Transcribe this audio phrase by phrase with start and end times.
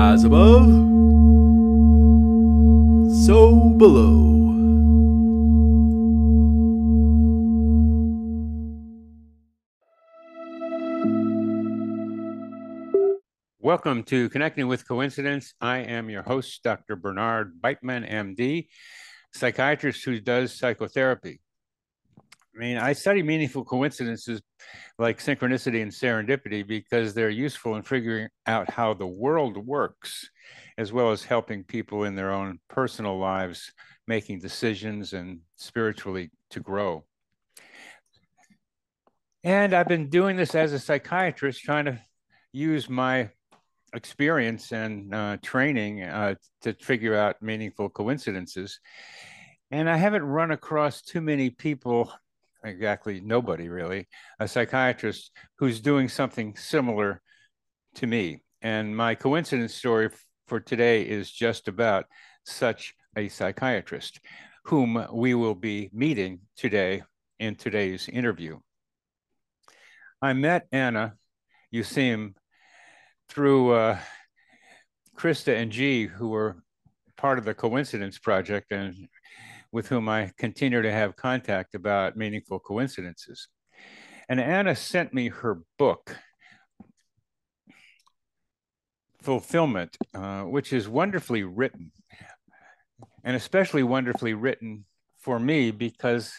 [0.00, 0.68] As above,
[3.26, 4.28] so below.
[13.58, 15.54] Welcome to Connecting with Coincidence.
[15.60, 16.94] I am your host, Dr.
[16.94, 18.68] Bernard Beitman, MD,
[19.34, 21.40] psychiatrist who does psychotherapy.
[22.58, 24.42] I mean, I study meaningful coincidences
[24.98, 30.28] like synchronicity and serendipity because they're useful in figuring out how the world works,
[30.76, 33.72] as well as helping people in their own personal lives
[34.08, 37.04] making decisions and spiritually to grow.
[39.44, 42.00] And I've been doing this as a psychiatrist, trying to
[42.52, 43.30] use my
[43.94, 48.80] experience and uh, training uh, to figure out meaningful coincidences.
[49.70, 52.12] And I haven't run across too many people
[52.64, 54.08] exactly nobody really,
[54.38, 57.20] a psychiatrist who's doing something similar
[57.96, 58.42] to me.
[58.62, 60.10] And my coincidence story
[60.46, 62.06] for today is just about
[62.44, 64.20] such a psychiatrist,
[64.64, 67.02] whom we will be meeting today
[67.38, 68.58] in today's interview.
[70.20, 71.14] I met Anna
[71.72, 72.34] Yusim
[73.28, 73.98] through uh,
[75.16, 76.62] Krista and G, who were
[77.16, 79.08] part of the Coincidence Project, and
[79.72, 83.48] with whom I continue to have contact about meaningful coincidences.
[84.28, 86.16] And Anna sent me her book,
[89.22, 91.92] Fulfillment, uh, which is wonderfully written,
[93.24, 94.84] and especially wonderfully written
[95.18, 96.32] for me because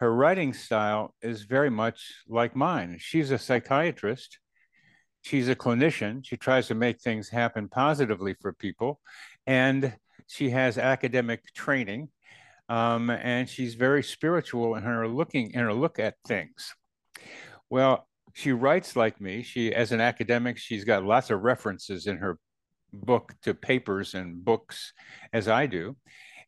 [0.00, 2.96] her writing style is very much like mine.
[2.98, 4.38] She's a psychiatrist.
[5.22, 6.24] She's a clinician.
[6.24, 9.00] She tries to make things happen positively for people.
[9.46, 9.94] And
[10.26, 12.08] she has academic training
[12.68, 16.74] um, and she's very spiritual in her looking in her look at things.
[17.70, 19.42] Well, she writes like me.
[19.42, 22.38] She, as an academic, she's got lots of references in her
[22.92, 24.92] book to papers and books,
[25.32, 25.96] as I do.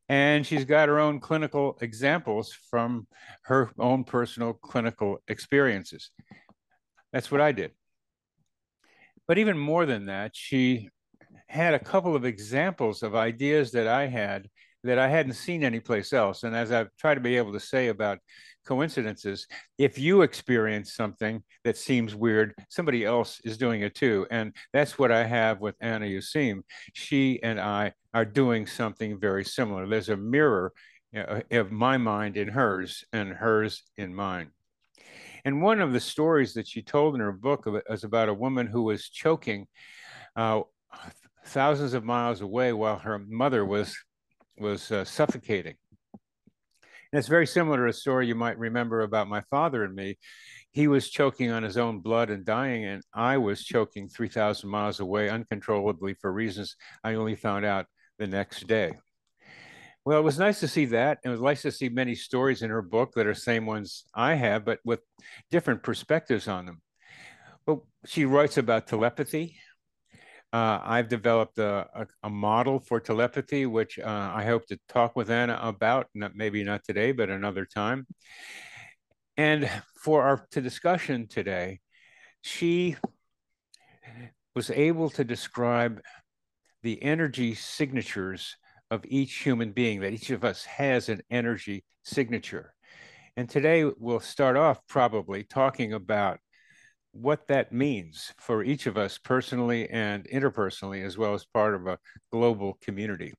[0.09, 3.07] And she's got her own clinical examples from
[3.43, 6.11] her own personal clinical experiences.
[7.13, 7.73] That's what I did.
[9.27, 10.91] But even more than that, she
[11.49, 14.49] had a couple of examples of ideas that I had
[14.85, 16.43] that I hadn't seen anyplace else.
[16.43, 18.19] And as I've tried to be able to say about
[18.67, 19.47] coincidences,
[19.79, 24.27] if you experience something that seems weird, somebody else is doing it too.
[24.31, 26.61] And that's what I have with Anna Yusim.
[26.93, 29.87] She and I are doing something very similar.
[29.87, 30.73] There's a mirror
[31.51, 34.51] of my mind in hers and hers in mine.
[35.45, 38.67] And one of the stories that she told in her book was about a woman
[38.67, 39.67] who was choking
[40.35, 40.63] uh,
[41.47, 43.97] thousands of miles away while her mother was
[44.59, 45.75] was uh, suffocating.
[47.13, 50.19] And it's very similar to a story you might remember about my father and me.
[50.73, 55.01] He was choking on his own blood and dying, and I was choking 3,000 miles
[55.01, 57.87] away uncontrollably for reasons I only found out
[58.19, 58.95] the next day.
[60.05, 61.19] Well, it was nice to see that.
[61.25, 64.35] It was nice to see many stories in her book that are same ones I
[64.35, 65.01] have, but with
[65.51, 66.81] different perspectives on them.
[67.67, 69.57] Well, she writes about telepathy,
[70.57, 75.15] uh, I've developed a, a, a, model for telepathy, which uh, I hope to talk
[75.15, 78.07] with Anna about, not, maybe not today, but another time.
[79.37, 79.69] And
[80.03, 81.81] for our to discussion today,
[82.41, 82.97] she
[84.55, 86.01] was able to describe
[86.83, 88.57] the energy signatures
[88.91, 92.73] of each human being, that each of us has an energy signature.
[93.37, 96.39] And today we'll start off probably talking about
[97.21, 101.87] what that means for each of us personally and interpersonally, as well as part of
[101.87, 101.99] a
[102.33, 103.33] global community.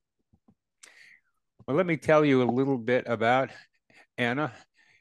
[1.67, 3.49] Well, let me tell you a little bit about
[4.17, 4.53] Anna.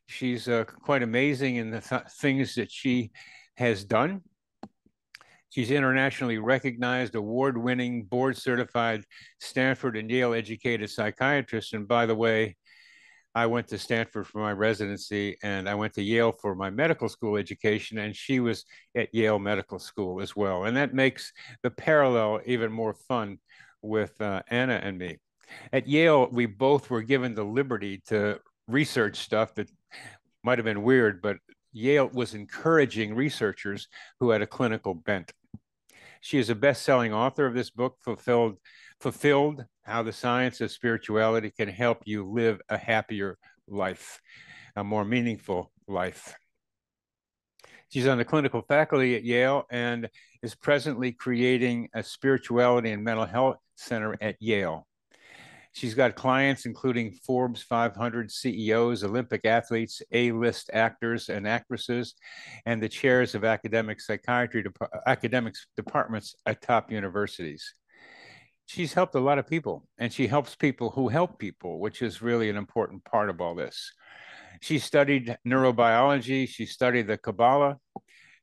[0.06, 3.10] She's uh, quite amazing in the th things that she
[3.56, 4.22] has done.
[5.50, 9.04] She's internationally recognized, award winning, board certified
[9.40, 11.72] Stanford and Yale educated psychiatrist.
[11.72, 12.56] And by the way,
[13.36, 17.06] I went to Stanford for my residency and I went to Yale for my medical
[17.06, 18.64] school education, and she was
[18.94, 20.64] at Yale Medical School as well.
[20.64, 23.36] And that makes the parallel even more fun
[23.82, 25.18] with uh, Anna and me.
[25.70, 29.70] At Yale, we both were given the liberty to research stuff that
[30.42, 31.36] might have been weird, but
[31.74, 35.30] Yale was encouraging researchers who had a clinical bent.
[36.22, 38.56] She is a best selling author of this book, Fulfilled
[39.00, 43.38] fulfilled, how the science of spirituality can help you live a happier
[43.68, 44.20] life,
[44.74, 46.34] a more meaningful life.
[47.88, 50.08] She's on the clinical faculty at Yale and
[50.42, 54.86] is presently creating a spirituality and mental health center at Yale.
[55.72, 62.14] She's got clients including Forbes 500 CEOs, Olympic athletes, A-list actors and actresses,
[62.64, 64.64] and the chairs of academic psychiatry,
[65.06, 67.74] academics departments at top universities.
[68.66, 72.20] She's helped a lot of people and she helps people who help people, which is
[72.20, 73.92] really an important part of all this.
[74.60, 77.78] She studied neurobiology, she studied the Kabbalah,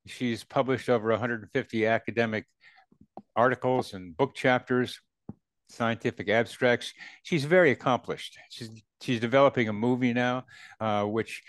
[0.07, 2.45] she's published over 150 academic
[3.35, 4.99] articles and book chapters,
[5.69, 6.93] scientific abstracts.
[7.23, 8.37] She's very accomplished.
[8.49, 8.69] She's
[9.01, 10.45] she's developing a movie now,
[10.79, 11.41] uh, which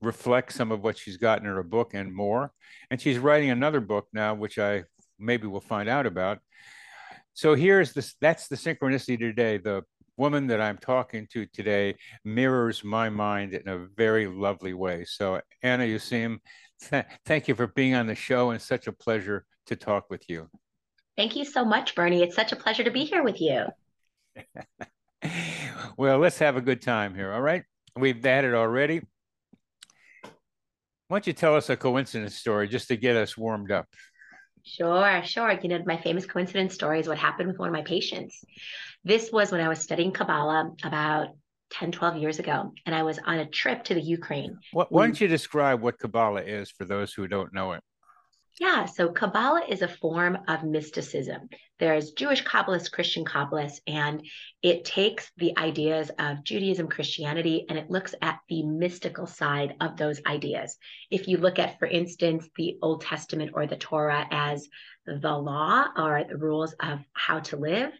[0.00, 2.52] reflects some of what she's got in her book and more.
[2.90, 4.84] And she's writing another book now, which I
[5.18, 6.38] maybe will find out about.
[7.34, 8.14] So here's this.
[8.20, 9.58] That's the synchronicity today.
[9.58, 9.82] The
[10.16, 15.04] woman that I'm talking to today mirrors my mind in a very lovely way.
[15.04, 16.38] So Anna Yusim,
[16.80, 20.30] th- thank you for being on the show and such a pleasure to talk with
[20.30, 20.48] you.
[21.16, 22.22] Thank you so much, Bernie.
[22.22, 23.66] It's such a pleasure to be here with you.
[25.96, 27.32] well, let's have a good time here.
[27.32, 27.64] All right.
[27.96, 29.00] We've had it already.
[31.08, 33.86] Why don't you tell us a coincidence story just to get us warmed up?
[34.64, 35.52] Sure, sure.
[35.62, 38.42] You know, my famous coincidence story is what happened with one of my patients.
[39.04, 41.28] This was when I was studying Kabbalah about
[41.70, 44.58] 10, 12 years ago, and I was on a trip to the Ukraine.
[44.72, 47.82] What, why don't you describe what Kabbalah is for those who don't know it?
[48.60, 51.48] Yeah, so Kabbalah is a form of mysticism.
[51.80, 54.24] There's Jewish Kabbalists, Christian Kabbalists, and
[54.62, 59.96] it takes the ideas of Judaism, Christianity, and it looks at the mystical side of
[59.96, 60.76] those ideas.
[61.10, 64.68] If you look at, for instance, the Old Testament or the Torah as
[65.04, 67.90] the law or the rules of how to live,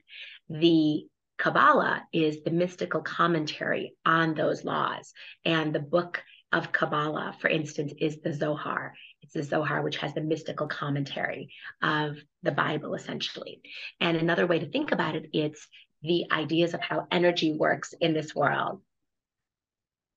[0.48, 1.04] the
[1.36, 5.12] Kabbalah is the mystical commentary on those laws.
[5.44, 6.22] And the book
[6.52, 8.94] of Kabbalah, for instance, is the Zohar.
[9.34, 11.50] The Zohar, which has the mystical commentary
[11.82, 13.60] of the Bible, essentially.
[14.00, 15.66] And another way to think about it, it's
[16.02, 18.80] the ideas of how energy works in this world.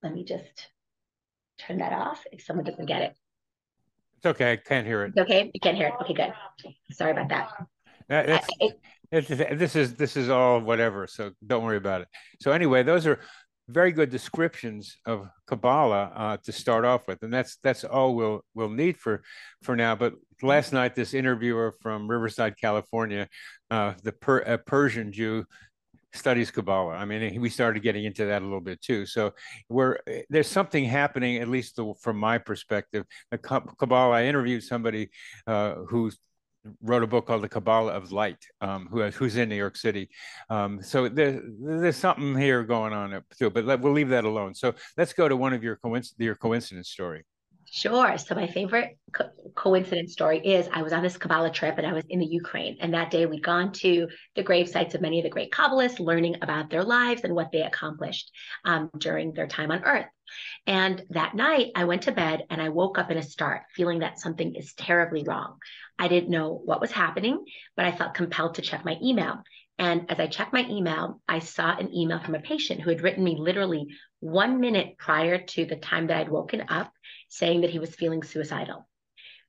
[0.02, 0.68] Let me just
[1.58, 3.16] turn that off if someone doesn't get it.
[4.18, 4.52] It's okay.
[4.52, 5.08] I can't hear it.
[5.08, 5.50] It's okay.
[5.52, 5.94] You can't hear it.
[6.02, 6.32] Okay, good.
[6.92, 7.52] Sorry about that.
[8.10, 8.40] I,
[9.10, 11.06] it's, this is this is all whatever.
[11.06, 12.08] So don't worry about it.
[12.40, 13.20] So anyway, those are
[13.68, 18.42] very good descriptions of Kabbalah uh, to start off with, and that's that's all we'll
[18.54, 19.22] we'll need for
[19.62, 19.94] for now.
[19.94, 23.28] But last night, this interviewer from Riverside, California,
[23.70, 25.44] uh, the per, Persian Jew,
[26.14, 26.94] studies Kabbalah.
[26.94, 29.06] I mean, we started getting into that a little bit too.
[29.06, 29.32] So
[29.68, 29.98] we're
[30.30, 33.04] there's something happening, at least the, from my perspective.
[33.30, 34.16] The Kabbalah.
[34.16, 35.10] I interviewed somebody
[35.46, 36.18] uh, who's
[36.82, 40.08] wrote a book called The Kabbalah of Light, um, who, who's in New York City.
[40.50, 44.54] Um, so there, there's something here going on too, but let, we'll leave that alone.
[44.54, 47.24] So let's go to one of your, coinc- your coincidence story.
[47.70, 48.16] Sure.
[48.16, 51.92] So my favorite co- coincidence story is I was on this Kabbalah trip and I
[51.92, 52.78] was in the Ukraine.
[52.80, 56.00] And that day we'd gone to the grave sites of many of the great Kabbalists,
[56.00, 58.30] learning about their lives and what they accomplished
[58.64, 60.06] um, during their time on Earth.
[60.66, 64.00] And that night I went to bed and I woke up in a start feeling
[64.00, 65.58] that something is terribly wrong.
[65.98, 67.44] I didn't know what was happening,
[67.76, 69.42] but I felt compelled to check my email.
[69.78, 73.00] And as I checked my email, I saw an email from a patient who had
[73.00, 73.86] written me literally
[74.20, 76.92] one minute prior to the time that I'd woken up
[77.28, 78.88] saying that he was feeling suicidal.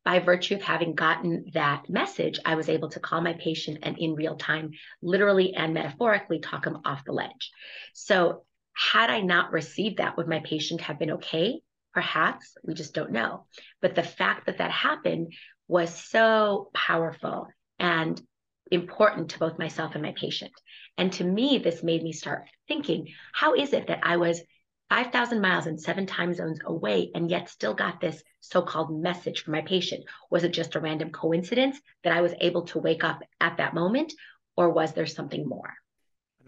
[0.05, 3.97] By virtue of having gotten that message, I was able to call my patient and
[3.97, 4.71] in real time,
[5.01, 7.51] literally and metaphorically, talk him off the ledge.
[7.93, 11.61] So, had I not received that, would my patient have been okay?
[11.93, 13.45] Perhaps we just don't know.
[13.81, 15.33] But the fact that that happened
[15.67, 17.47] was so powerful
[17.77, 18.21] and
[18.71, 20.51] important to both myself and my patient.
[20.97, 24.41] And to me, this made me start thinking how is it that I was
[24.89, 29.43] 5,000 miles and seven time zones away and yet still got this so called message
[29.43, 30.03] from my patient?
[30.31, 33.73] Was it just a random coincidence that I was able to wake up at that
[33.73, 34.13] moment,
[34.57, 35.73] or was there something more?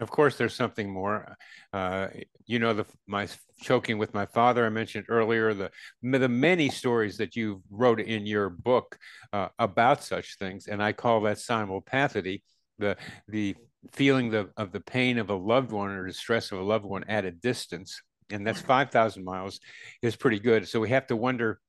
[0.00, 1.36] Of course, there's something more.
[1.72, 2.08] Uh,
[2.46, 3.28] you know, the my
[3.60, 5.54] choking with my father I mentioned earlier.
[5.54, 5.70] The
[6.02, 8.98] the many stories that you wrote in your book
[9.32, 12.42] uh, about such things, and I call that simulpathity.
[12.78, 12.96] The
[13.28, 13.54] the
[13.92, 16.84] feeling the, of the pain of a loved one or the stress of a loved
[16.84, 19.60] one at a distance, and that's five thousand miles,
[20.00, 20.66] is pretty good.
[20.66, 21.60] So we have to wonder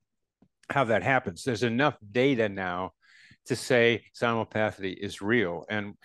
[0.69, 1.43] how that happens.
[1.43, 2.93] There's enough data now
[3.45, 5.95] to say simulpathity is real, and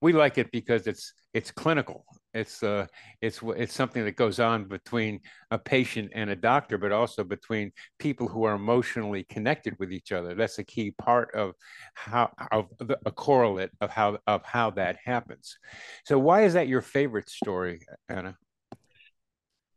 [0.00, 2.04] we like it because it's it's clinical.
[2.34, 2.86] It's uh,
[3.20, 7.72] it's it's something that goes on between a patient and a doctor, but also between
[7.98, 10.34] people who are emotionally connected with each other.
[10.34, 11.54] That's a key part of
[11.94, 15.56] how of the, a correlate of how of how that happens.
[16.04, 18.36] So, why is that your favorite story, Anna?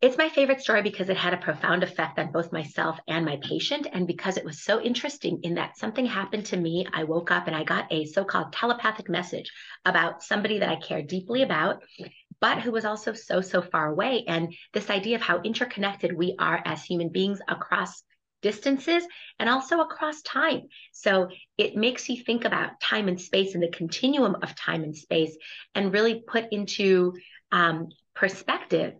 [0.01, 3.37] It's my favorite story because it had a profound effect on both myself and my
[3.43, 6.87] patient, and because it was so interesting in that something happened to me.
[6.91, 9.51] I woke up and I got a so called telepathic message
[9.85, 11.83] about somebody that I care deeply about,
[12.39, 14.23] but who was also so, so far away.
[14.27, 18.01] And this idea of how interconnected we are as human beings across
[18.41, 19.03] distances
[19.37, 20.61] and also across time.
[20.93, 21.29] So
[21.59, 25.37] it makes you think about time and space and the continuum of time and space
[25.75, 27.13] and really put into
[27.51, 28.95] um, perspective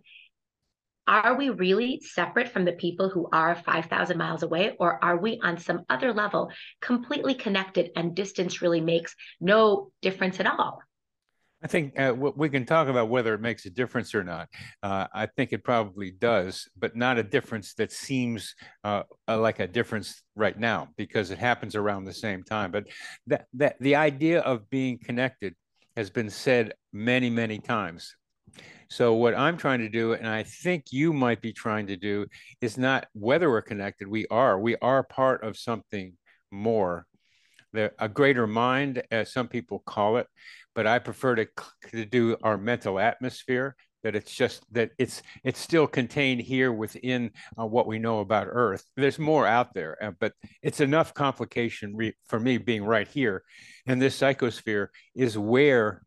[1.12, 5.42] are we really separate from the people who are 5,000 miles away, or are we
[5.44, 6.50] on some other level
[6.82, 10.80] completely connected and distance really makes no difference at all?
[11.62, 14.48] I think uh, we can talk about whether it makes a difference or not.
[14.82, 19.68] Uh, I think it probably does, but not a difference that seems uh, like a
[19.68, 22.72] difference right now because it happens around the same time.
[22.72, 22.86] But
[23.28, 25.56] that that the idea of being connected
[25.96, 28.16] has been said many many times.
[28.90, 32.26] So what I'm trying to do, and I think you might be trying to do,
[32.60, 34.08] is not whether we're connected.
[34.08, 34.60] We are.
[34.60, 36.18] We are part of something
[36.52, 37.06] more.
[37.72, 40.28] The, a greater mind, as some people call it,
[40.76, 41.48] but I prefer to,
[41.92, 43.78] to do our mental atmosphere.
[44.04, 48.48] That it's just that it's it's still contained here within uh, what we know about
[48.50, 48.84] Earth.
[48.98, 51.96] There's more out there, uh, but it's enough complication
[52.28, 53.44] for me being right here,
[53.86, 56.02] and this psychosphere is where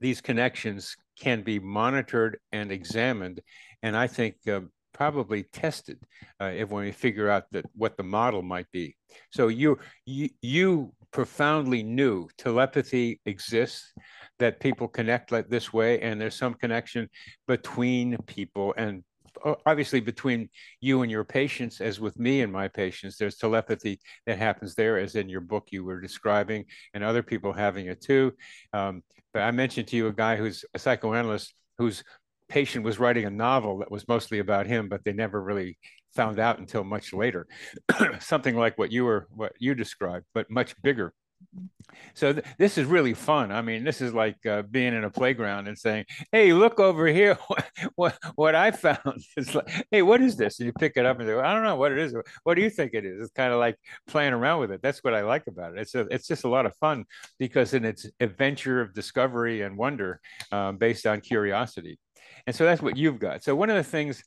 [0.00, 3.40] these connections can be monitored and examined,
[3.82, 4.60] and I think uh,
[4.92, 5.98] probably tested
[6.40, 8.96] uh, if when we figure out that what the model might be.
[9.30, 13.92] So you you you profoundly knew telepathy exists,
[14.38, 17.08] that people connect like this way, and there's some connection
[17.46, 19.04] between people and
[19.66, 20.48] obviously between
[20.80, 24.98] you and your patients as with me and my patients there's telepathy that happens there
[24.98, 26.64] as in your book you were describing
[26.94, 28.32] and other people having it too.
[28.72, 32.04] Um, but i mentioned to you a guy who's a psychoanalyst whose
[32.48, 35.78] patient was writing a novel that was mostly about him but they never really
[36.14, 37.46] found out until much later.
[38.20, 41.12] Something like what you were what you described but much bigger
[42.14, 43.52] so th- this is really fun.
[43.52, 47.06] I mean, this is like uh, being in a playground and saying, "Hey, look over
[47.06, 47.38] here!
[47.96, 51.18] what what I found." is like, "Hey, what is this?" And you pick it up
[51.18, 52.14] and go, "I don't know what it is.
[52.44, 54.82] What do you think it is?" It's kind of like playing around with it.
[54.82, 55.80] That's what I like about it.
[55.80, 57.04] It's a, it's just a lot of fun
[57.38, 60.20] because in its adventure of discovery and wonder,
[60.52, 61.98] um, based on curiosity,
[62.46, 63.42] and so that's what you've got.
[63.42, 64.22] So one of the things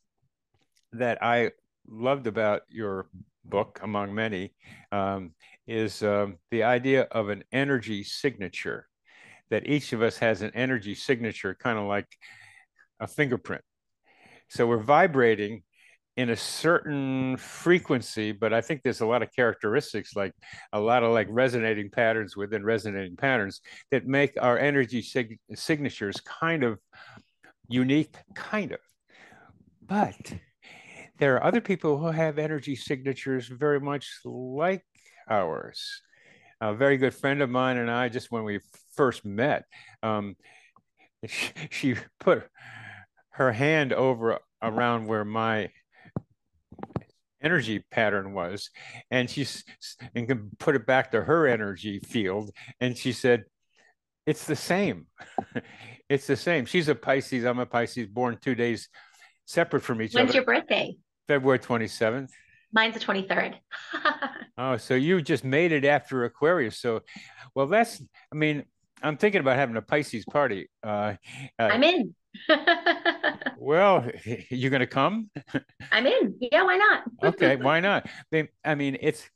[0.94, 1.52] that I
[1.88, 3.08] loved about your
[3.46, 4.54] book, among many,
[4.92, 5.32] um,
[5.68, 8.88] is um, the idea of an energy signature,
[9.50, 12.08] that each of us has an energy signature, kind of like
[13.00, 13.62] a fingerprint.
[14.50, 15.64] So we're vibrating
[16.16, 20.34] in a certain frequency, but I think there's a lot of characteristics, like
[20.74, 26.20] a lot of like resonating patterns within resonating patterns that make our energy sig- signatures
[26.22, 26.80] kind of
[27.70, 28.80] unique, kind of.
[29.86, 30.34] But
[31.20, 34.84] there are other people who have energy signatures very much like
[35.30, 36.02] ours.
[36.62, 38.60] A very good friend of mine and I, just when we
[38.96, 39.66] first met,
[40.02, 40.36] um,
[41.28, 42.44] she, she put
[43.32, 45.70] her hand over around where my
[47.40, 48.72] energy pattern was
[49.12, 49.64] and she's
[50.16, 52.50] and can put it back to her energy field
[52.82, 53.44] and she said
[54.26, 55.08] it's the same.
[56.10, 56.66] It's the same.
[56.66, 58.88] She's a pisces i'm a pisces born two days
[59.46, 60.24] separate from each When's other.
[60.24, 60.96] when's your birthday?
[61.28, 62.30] February 27th
[62.78, 63.56] Mine's the 23rd.
[64.60, 66.78] oh, so you just made it after Aquarius.
[66.78, 67.02] So,
[67.56, 68.66] well, that's, I mean,
[69.02, 70.70] I'm thinking about having a Pisces party.
[70.84, 71.16] Uh,
[71.58, 72.14] uh, I'm in.
[73.58, 74.08] well,
[74.52, 75.32] you're going to come?
[75.92, 76.36] I'm in.
[76.40, 77.04] Yeah, why not?
[77.24, 78.08] okay, why not?
[78.64, 79.28] I mean, it's,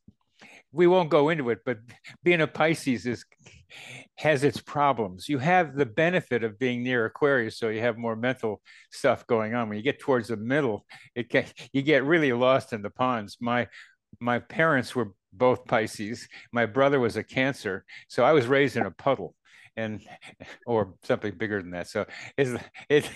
[0.72, 1.80] we won't go into it, but
[2.24, 3.25] being a Pisces is
[4.16, 5.28] has its problems.
[5.30, 8.62] You have the benefit of being near Aquarius, so you have more mental
[8.92, 9.70] stuff going on.
[9.70, 10.86] When you get towards the middle,
[11.16, 13.38] it get, you get really lost in the ponds.
[13.40, 13.68] My
[14.20, 16.28] my parents were both Pisces.
[16.51, 19.36] My brother was a Cancer, so I was raised in a puddle,
[19.75, 20.01] and
[20.66, 21.88] or something bigger than that.
[21.88, 22.06] So
[22.38, 23.10] it's it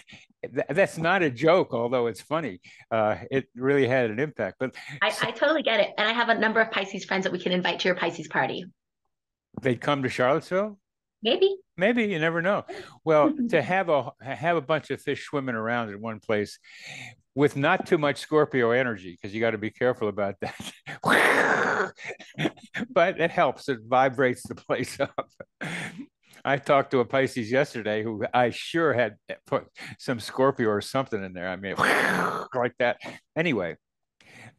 [0.69, 2.61] that's not a joke, although it's funny.
[2.91, 4.57] Uh, it really had an impact.
[4.59, 7.31] But I, I totally get it, and I have a number of Pisces friends that
[7.31, 8.65] we can invite to your Pisces party
[9.61, 10.77] they'd come to Charlottesville?
[11.21, 11.55] Maybe.
[11.77, 12.63] Maybe you never know.
[13.03, 16.59] Well, to have a have a bunch of fish swimming around in one place
[17.33, 20.71] with not too much Scorpio energy, because you got to be careful about that.
[22.93, 23.67] but it helps.
[23.67, 25.29] It vibrates the place up.
[26.45, 29.15] I talked to a Pisces yesterday who I sure had
[29.47, 29.65] put
[29.97, 31.49] some Scorpio or something in there.
[31.49, 31.75] I mean,
[32.55, 32.97] like that.
[33.35, 33.77] Anyway,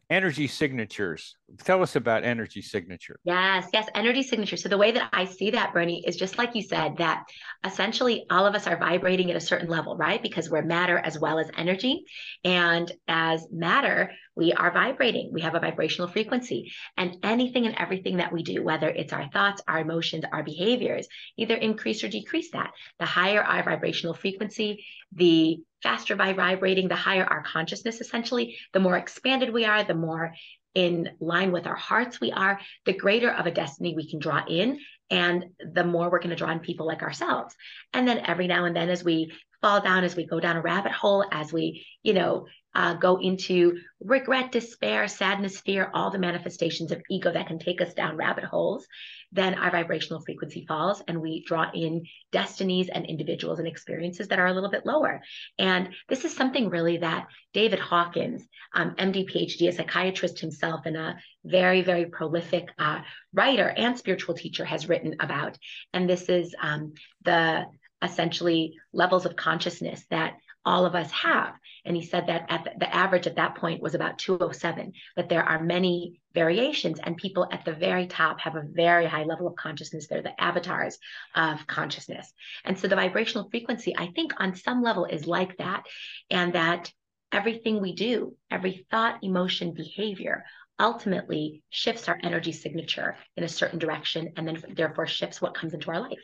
[0.09, 1.37] energy signatures.
[1.63, 3.17] Tell us about energy signature.
[3.23, 4.57] Yes, yes, energy signature.
[4.57, 7.23] So the way that I see that, Bernie, is just like you said, that
[7.65, 10.21] essentially all of us are vibrating at a certain level, right?
[10.21, 12.03] Because we're matter as well as energy.
[12.43, 15.31] And as matter, we are vibrating.
[15.33, 16.71] We have a vibrational frequency.
[16.95, 21.07] And anything and everything that we do, whether it's our thoughts, our emotions, our behaviors,
[21.35, 22.71] either increase or decrease that.
[22.99, 28.79] The higher our vibrational frequency, the faster by vibrating, the higher our consciousness, essentially, the
[28.79, 30.33] more expanded we are, the more
[30.75, 34.43] in line with our hearts we are, the greater of a destiny we can draw
[34.47, 34.79] in
[35.09, 37.55] and the more we're going to draw in people like ourselves.
[37.93, 40.61] And then every now and then as we fall down, as we go down a
[40.61, 42.47] rabbit hole, as we, you know,
[42.77, 47.81] uh, go into regret, despair, sadness, fear, all the manifestations of ego that can take
[47.81, 48.85] us down rabbit holes,
[49.31, 54.37] then our vibrational frequency falls and we draw in destinies and individuals and experiences that
[54.37, 55.21] are a little bit lower.
[55.57, 60.95] And this is something really that David Hawkins, um, MD, PhD, a psychiatrist himself, and
[60.95, 62.99] a very, very prolific uh,
[63.33, 65.57] writer and spiritual teacher, has written about.
[65.93, 67.65] And this is um, the
[68.01, 70.37] essentially levels of consciousness that
[70.67, 71.53] all of us have.
[71.85, 75.29] And he said that at the, the, average at that point was about 207, but
[75.29, 79.47] there are many variations, and people at the very top have a very high level
[79.47, 80.07] of consciousness.
[80.07, 80.99] They're the avatars
[81.33, 82.31] of consciousness.
[82.65, 85.85] And so the vibrational frequency, I think, on some level is like that,
[86.29, 86.91] and that
[87.31, 90.43] everything we do, every thought, emotion, behavior,
[90.79, 95.73] ultimately shifts our energy signature in a certain direction and then therefore shifts what comes
[95.73, 96.19] into our life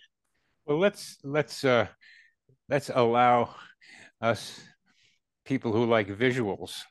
[0.65, 1.87] well let's let's uh
[2.69, 3.53] let's allow
[4.21, 4.61] us
[5.45, 6.81] people who like visuals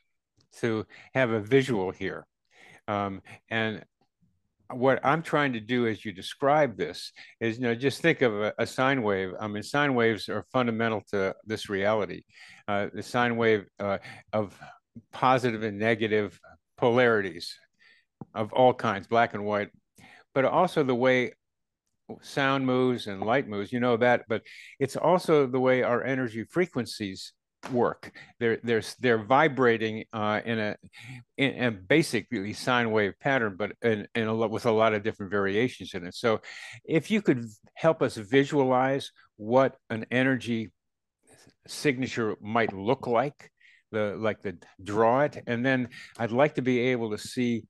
[0.59, 2.25] to have a visual here.
[2.87, 3.83] Um, and
[4.71, 8.33] what I'm trying to do as you describe this is, you know, just think of
[8.33, 9.33] a, a sine wave.
[9.39, 12.23] I mean, sine waves are fundamental to this reality.
[12.67, 13.97] Uh, the sine wave uh,
[14.31, 14.57] of
[15.11, 16.39] positive and negative
[16.77, 17.57] polarities
[18.35, 19.69] of all kinds, black and white,
[20.33, 21.33] but also the way
[22.21, 24.41] sound moves and light moves, you know that, but
[24.79, 27.33] it's also the way our energy frequencies
[27.71, 28.11] work.
[28.39, 30.75] They're they're they're vibrating uh, in a
[31.37, 35.03] in a basically sine wave pattern, but in, in a lot with a lot of
[35.03, 36.15] different variations in it.
[36.15, 36.41] So,
[36.85, 37.45] if you could
[37.75, 40.71] help us visualize what an energy
[41.67, 43.51] signature might look like,
[43.91, 47.63] the like the draw it, and then I'd like to be able to see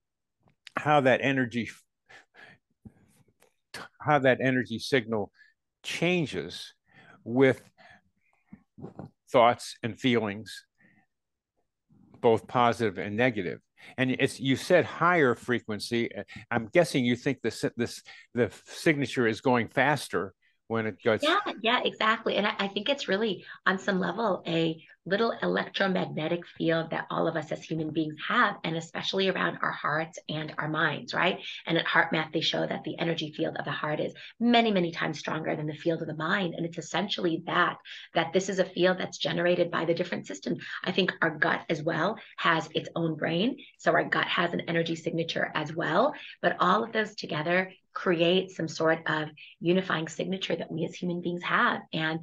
[0.75, 1.69] how that energy
[4.03, 5.31] how that energy signal
[5.83, 6.73] changes
[7.23, 7.61] with
[9.31, 10.65] thoughts and feelings,
[12.21, 13.59] both positive and negative.
[13.97, 16.09] And it's you said higher frequency.
[16.49, 18.01] I'm guessing you think this this
[18.33, 20.33] the signature is going faster
[20.67, 21.21] when it goes.
[21.21, 22.35] Yeah, yeah, exactly.
[22.35, 27.27] And I, I think it's really on some level a little electromagnetic field that all
[27.27, 31.39] of us as human beings have, and especially around our hearts and our minds, right?
[31.65, 34.91] And at HeartMath, they show that the energy field of the heart is many, many
[34.91, 36.53] times stronger than the field of the mind.
[36.55, 37.77] And it's essentially that,
[38.13, 40.63] that this is a field that's generated by the different systems.
[40.83, 43.57] I think our gut as well has its own brain.
[43.79, 46.13] So our gut has an energy signature as well.
[46.41, 49.29] But all of those together create some sort of
[49.59, 51.81] unifying signature that we as human beings have.
[51.93, 52.19] And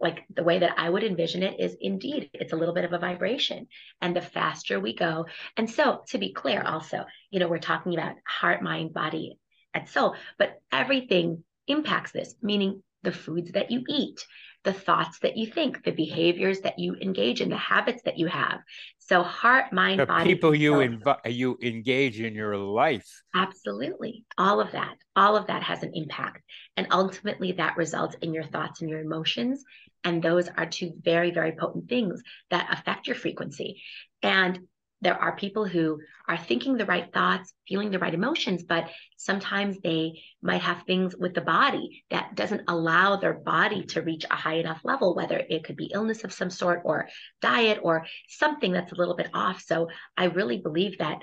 [0.00, 2.92] like the way that I would envision it is indeed it's a little bit of
[2.92, 3.66] a vibration.
[4.00, 7.94] And the faster we go, and so to be clear, also, you know, we're talking
[7.94, 9.38] about heart, mind, body,
[9.74, 14.24] and soul, but everything impacts this, meaning the foods that you eat,
[14.64, 18.26] the thoughts that you think, the behaviors that you engage in, the habits that you
[18.26, 18.60] have.
[18.98, 20.34] So heart, mind, the body.
[20.34, 23.22] People you inv- you engage in your life.
[23.34, 24.24] Absolutely.
[24.36, 24.96] All of that.
[25.16, 26.42] All of that has an impact.
[26.76, 29.64] And ultimately that results in your thoughts and your emotions.
[30.04, 33.82] And those are two very, very potent things that affect your frequency.
[34.22, 34.60] And
[35.02, 39.78] there are people who are thinking the right thoughts, feeling the right emotions, but sometimes
[39.78, 44.36] they might have things with the body that doesn't allow their body to reach a
[44.36, 47.08] high enough level, whether it could be illness of some sort or
[47.40, 49.62] diet or something that's a little bit off.
[49.62, 51.22] So I really believe that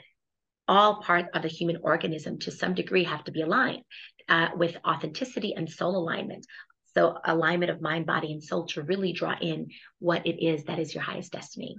[0.67, 3.83] all parts of the human organism to some degree have to be aligned
[4.27, 6.45] uh, with authenticity and soul alignment.
[6.93, 10.79] So alignment of mind, body, and soul to really draw in what it is that
[10.79, 11.77] is your highest destiny.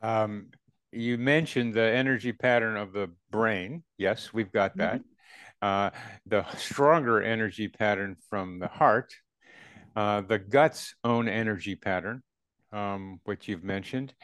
[0.00, 0.46] Um,
[0.92, 3.82] you mentioned the energy pattern of the brain.
[3.96, 5.00] Yes, we've got that.
[5.00, 5.04] Mm-hmm.
[5.60, 5.90] Uh,
[6.26, 9.12] the stronger energy pattern from the heart,
[9.96, 12.22] uh, the gut's own energy pattern,
[12.72, 14.14] um, which you've mentioned,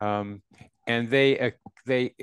[0.00, 0.42] um,
[0.86, 1.50] and they uh,
[1.86, 2.14] they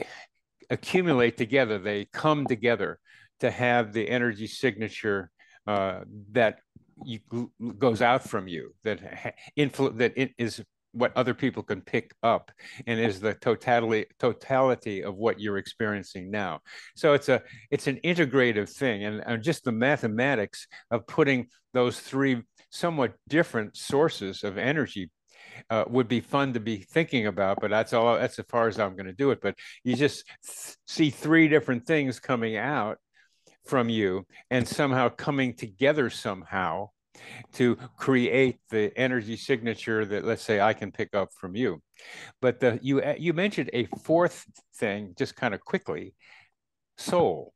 [0.70, 1.78] accumulate together.
[1.78, 3.00] They come together
[3.42, 5.30] to have the energy signature
[5.68, 6.02] uh,
[6.32, 6.60] that
[7.04, 7.20] you,
[7.78, 12.52] goes out from you that influ- that it is what other people can pick up
[12.88, 16.60] and is the totality totality of what you're experiencing now.
[16.96, 22.00] So it's a it's an integrative thing and, and just the mathematics of putting those
[22.00, 25.12] three somewhat different sources of energy
[25.70, 28.80] uh, would be fun to be thinking about but that's all that's as far as
[28.80, 29.40] i'm going to do it.
[29.42, 32.98] But you just th- see three different things coming out
[33.66, 36.90] from you and somehow coming together somehow
[37.54, 41.82] to create the energy signature that let's say I can pick up from you.
[42.42, 44.46] But the you eh, you mentioned a fourth
[44.76, 46.16] thing just kind of quickly
[46.98, 47.54] soul.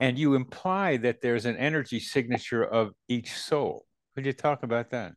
[0.00, 3.86] And you imply that there's an energy signature of each soul.
[4.14, 5.12] Could you talk about that?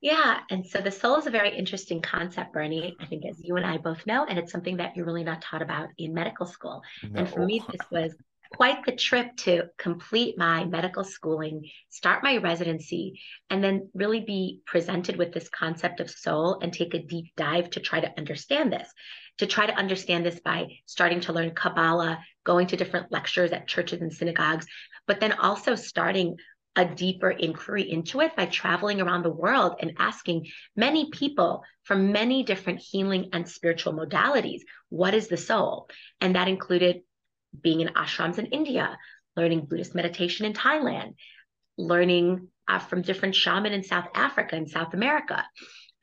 [0.00, 0.40] Yeah.
[0.50, 3.64] And so the soul is a very interesting concept, Bernie, I think, as you and
[3.64, 4.26] I both know.
[4.26, 6.82] And it's something that you're really not taught about in medical school.
[7.02, 7.20] No.
[7.20, 8.14] And for me, this was
[8.56, 14.60] quite the trip to complete my medical schooling, start my residency, and then really be
[14.66, 18.72] presented with this concept of soul and take a deep dive to try to understand
[18.72, 18.88] this.
[19.38, 23.66] To try to understand this by starting to learn Kabbalah, going to different lectures at
[23.66, 24.66] churches and synagogues,
[25.06, 26.36] but then also starting
[26.76, 32.12] a deeper inquiry into it by traveling around the world and asking many people from
[32.12, 35.88] many different healing and spiritual modalities, what is the soul?
[36.20, 37.02] And that included
[37.60, 38.96] being in ashrams in India,
[39.36, 41.14] learning Buddhist meditation in Thailand,
[41.76, 45.44] learning uh, from different shaman in South Africa and South America.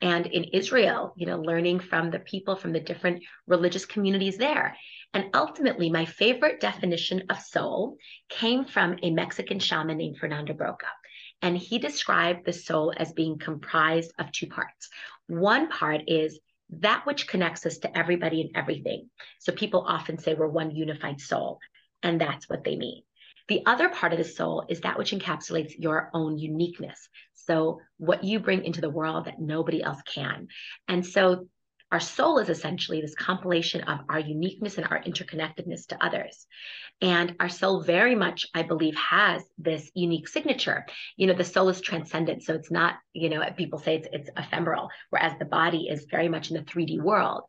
[0.00, 4.76] And in Israel, you know, learning from the people from the different religious communities there.
[5.14, 10.86] And ultimately, my favorite definition of soul came from a Mexican shaman named Fernando Broca.
[11.40, 14.88] And he described the soul as being comprised of two parts.
[15.28, 16.38] One part is
[16.80, 19.10] that which connects us to everybody and everything.
[19.38, 21.58] So people often say we're one unified soul,
[22.02, 23.02] and that's what they mean.
[23.48, 27.08] The other part of the soul is that which encapsulates your own uniqueness.
[27.34, 30.48] So, what you bring into the world that nobody else can.
[30.88, 31.48] And so,
[31.92, 36.46] our soul is essentially this compilation of our uniqueness and our interconnectedness to others.
[37.02, 40.86] And our soul very much, I believe, has this unique signature.
[41.16, 42.42] You know, the soul is transcendent.
[42.44, 46.28] So it's not, you know, people say it's, it's ephemeral, whereas the body is very
[46.28, 47.42] much in the 3D world.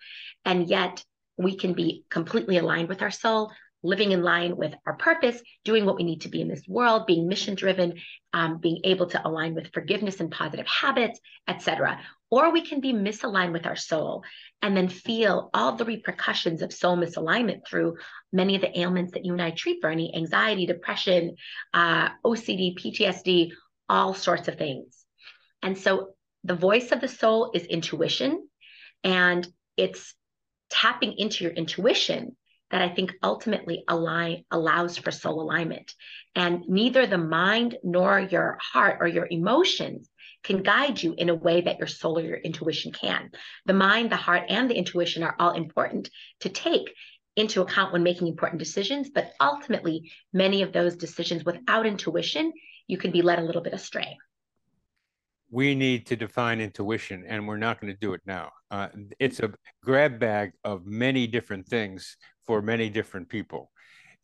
[0.43, 1.03] And yet
[1.38, 3.51] we can be completely aligned with our soul,
[3.84, 7.06] living in line with our purpose, doing what we need to be in this world,
[7.06, 7.96] being mission driven,
[8.32, 12.00] um, being able to align with forgiveness and positive habits, etc.
[12.32, 14.24] Or we can be misaligned with our soul
[14.62, 17.98] and then feel all the repercussions of soul misalignment through
[18.32, 21.36] many of the ailments that you and I treat, Bernie anxiety, depression,
[21.74, 23.52] uh, OCD, PTSD,
[23.89, 25.04] all sorts of things.
[25.62, 28.48] And so the voice of the soul is intuition,
[29.04, 30.13] and it's
[30.69, 32.36] tapping into your intuition
[32.73, 35.93] that I think ultimately align allows for soul alignment.
[36.33, 40.09] And neither the mind nor your heart or your emotions
[40.43, 43.29] can guide you in a way that your soul or your intuition can.
[43.67, 46.09] The mind, the heart, and the intuition are all important
[46.39, 46.91] to take
[47.36, 49.12] into account when making important decisions.
[49.12, 52.53] But ultimately, many of those decisions without intuition,
[52.88, 54.17] you can be led a little bit astray.
[55.51, 58.49] We need to define intuition, and we're not going to do it now.
[58.71, 58.88] Uh,
[59.19, 63.71] it's a grab bag of many different things for many different people,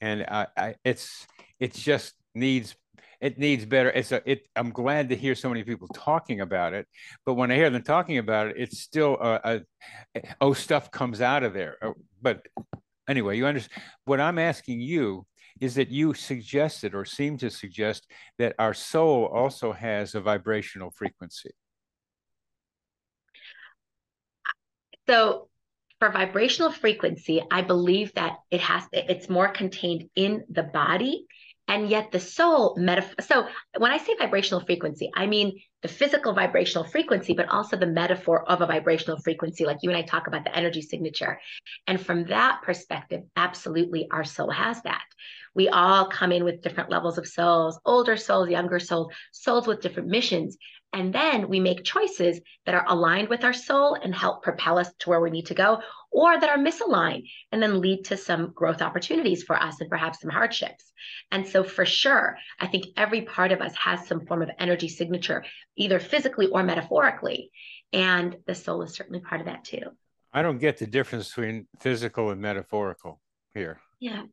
[0.02, 1.28] and I, I, it's
[1.60, 2.76] it just needs
[3.22, 3.90] it needs better.
[3.90, 4.48] It's a it.
[4.56, 6.88] I'm glad to hear so many people talking about it,
[7.26, 9.62] but when I hear them talking about it, it's still a,
[10.16, 11.78] a oh stuff comes out of there.
[11.82, 12.46] Oh, but
[13.10, 15.26] anyway, you understand what I'm asking you
[15.60, 20.92] is that you suggested or seem to suggest that our soul also has a vibrational
[20.92, 21.52] frequency.
[25.08, 25.49] So
[26.00, 31.28] for vibrational frequency, I believe that it has it's more contained in the body
[31.70, 36.34] and yet the soul metaphor so when i say vibrational frequency i mean the physical
[36.34, 40.28] vibrational frequency but also the metaphor of a vibrational frequency like you and i talk
[40.28, 41.40] about the energy signature.
[41.88, 45.04] And from that perspective absolutely our soul has that.
[45.56, 49.82] We all come in with different levels of souls older souls younger souls souls with
[49.82, 50.58] different missions
[50.92, 54.92] and then we make choices that are aligned with our soul and help propel us
[55.00, 58.52] to where we need to go, or that are misaligned and then lead to some
[58.54, 60.92] growth opportunities for us and perhaps some hardships.
[61.32, 64.90] And so, for sure, I think every part of us has some form of energy
[64.90, 67.52] signature, either physically or metaphorically.
[67.94, 69.92] And the soul is certainly part of that too.
[70.34, 73.20] I don't get the difference between physical and metaphorical
[73.54, 73.80] here.
[74.00, 74.24] Yeah.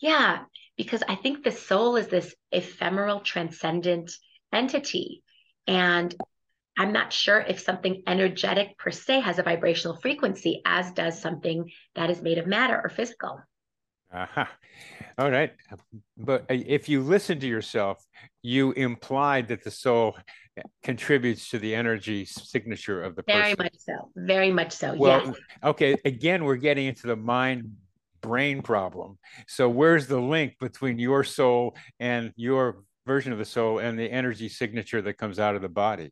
[0.00, 0.40] Yeah.
[0.76, 4.12] Because I think the soul is this ephemeral, transcendent
[4.52, 5.22] entity
[5.66, 6.14] and
[6.78, 11.70] I'm not sure if something energetic per se has a vibrational frequency, as does something
[11.94, 13.40] that is made of matter or physical.
[14.12, 14.44] Uh-huh.
[15.18, 15.52] All right.
[16.16, 18.04] But uh, if you listen to yourself,
[18.42, 20.16] you implied that the soul
[20.82, 23.40] contributes to the energy signature of the person.
[23.40, 24.10] Very much so.
[24.14, 24.94] Very much so.
[24.94, 25.36] Well, yes.
[25.64, 25.96] okay.
[26.04, 27.72] Again, we're getting into the mind
[28.20, 29.18] brain problem.
[29.48, 34.10] So, where's the link between your soul and your version of the soul and the
[34.10, 36.10] energy signature that comes out of the body.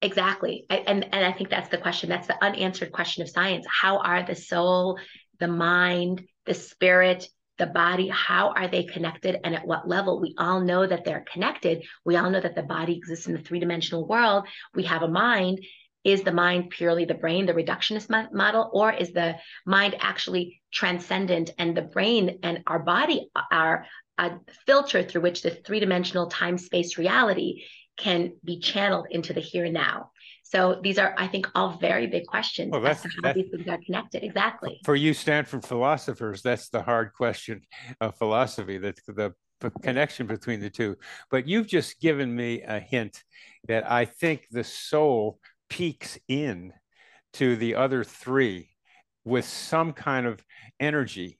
[0.00, 0.66] Exactly.
[0.68, 2.08] I, and and i think that's the question.
[2.08, 3.64] That's the unanswered question of science.
[3.68, 4.98] How are the soul
[5.38, 7.26] the mind the spirit
[7.58, 10.20] the body how are they connected and at what level?
[10.20, 11.84] We all know that they're connected.
[12.04, 14.48] We all know that the body exists in the three-dimensional world.
[14.74, 15.60] We have a mind.
[16.04, 21.50] Is the mind purely the brain, the reductionist model, or is the mind actually transcendent
[21.58, 23.86] and the brain and our body are
[24.26, 27.64] a filter through which this three dimensional time space reality
[27.96, 30.10] can be channeled into the here and now?
[30.44, 33.66] So these are, I think, all very big questions well, as to how these things
[33.68, 34.22] are connected.
[34.22, 34.80] Exactly.
[34.84, 37.62] For you Stanford philosophers, that's the hard question
[38.00, 39.32] of philosophy, that the
[39.82, 40.96] connection between the two.
[41.30, 43.22] But you've just given me a hint
[43.68, 45.38] that I think the soul
[45.70, 46.72] peaks in
[47.34, 48.68] to the other three
[49.24, 50.44] with some kind of
[50.80, 51.38] energy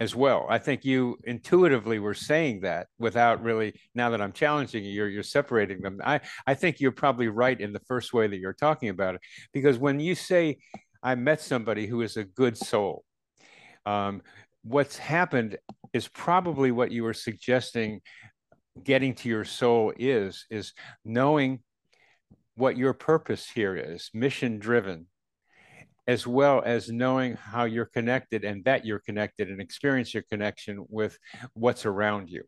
[0.00, 0.46] as well.
[0.48, 3.74] I think you intuitively were saying that without really.
[3.94, 6.00] Now that I'm challenging you, you're, you're separating them.
[6.02, 9.20] I I think you're probably right in the first way that you're talking about it,
[9.52, 10.56] because when you say
[11.02, 13.04] I met somebody who is a good soul,
[13.86, 14.22] um,
[14.64, 15.58] what's happened
[15.92, 18.00] is probably what you were suggesting.
[18.84, 20.72] Getting to your soul is is
[21.04, 21.58] knowing
[22.54, 25.06] what your purpose here is, mission driven,
[26.06, 30.84] as well as knowing how you're connected and that you're connected and experience your connection
[30.88, 31.18] with
[31.54, 32.42] what's around you.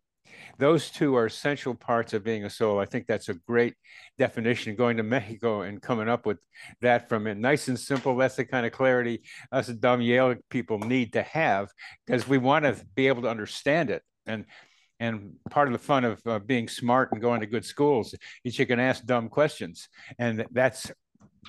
[0.58, 2.78] Those two are essential parts of being a soul.
[2.78, 3.74] I think that's a great
[4.18, 4.76] definition.
[4.76, 6.38] Going to Mexico and coming up with
[6.80, 8.16] that from it, nice and simple.
[8.16, 11.68] That's the kind of clarity us dumb Yale people need to have
[12.06, 14.02] because we want to be able to understand it.
[14.26, 14.46] And
[15.00, 18.56] and part of the fun of uh, being smart and going to good schools is
[18.56, 20.92] you can ask dumb questions, and that's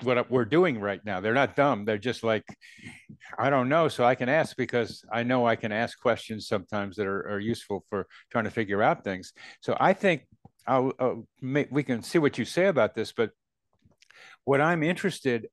[0.02, 1.20] what we're doing right now.
[1.20, 1.84] They're not dumb.
[1.84, 2.44] They're just like,
[3.38, 3.88] I don't know.
[3.88, 7.38] So I can ask because I know I can ask questions sometimes that are, are
[7.38, 9.32] useful for trying to figure out things.
[9.60, 10.26] So I think
[10.66, 13.30] I'll, make, we can see what you say about this, but
[14.44, 15.48] what I'm interested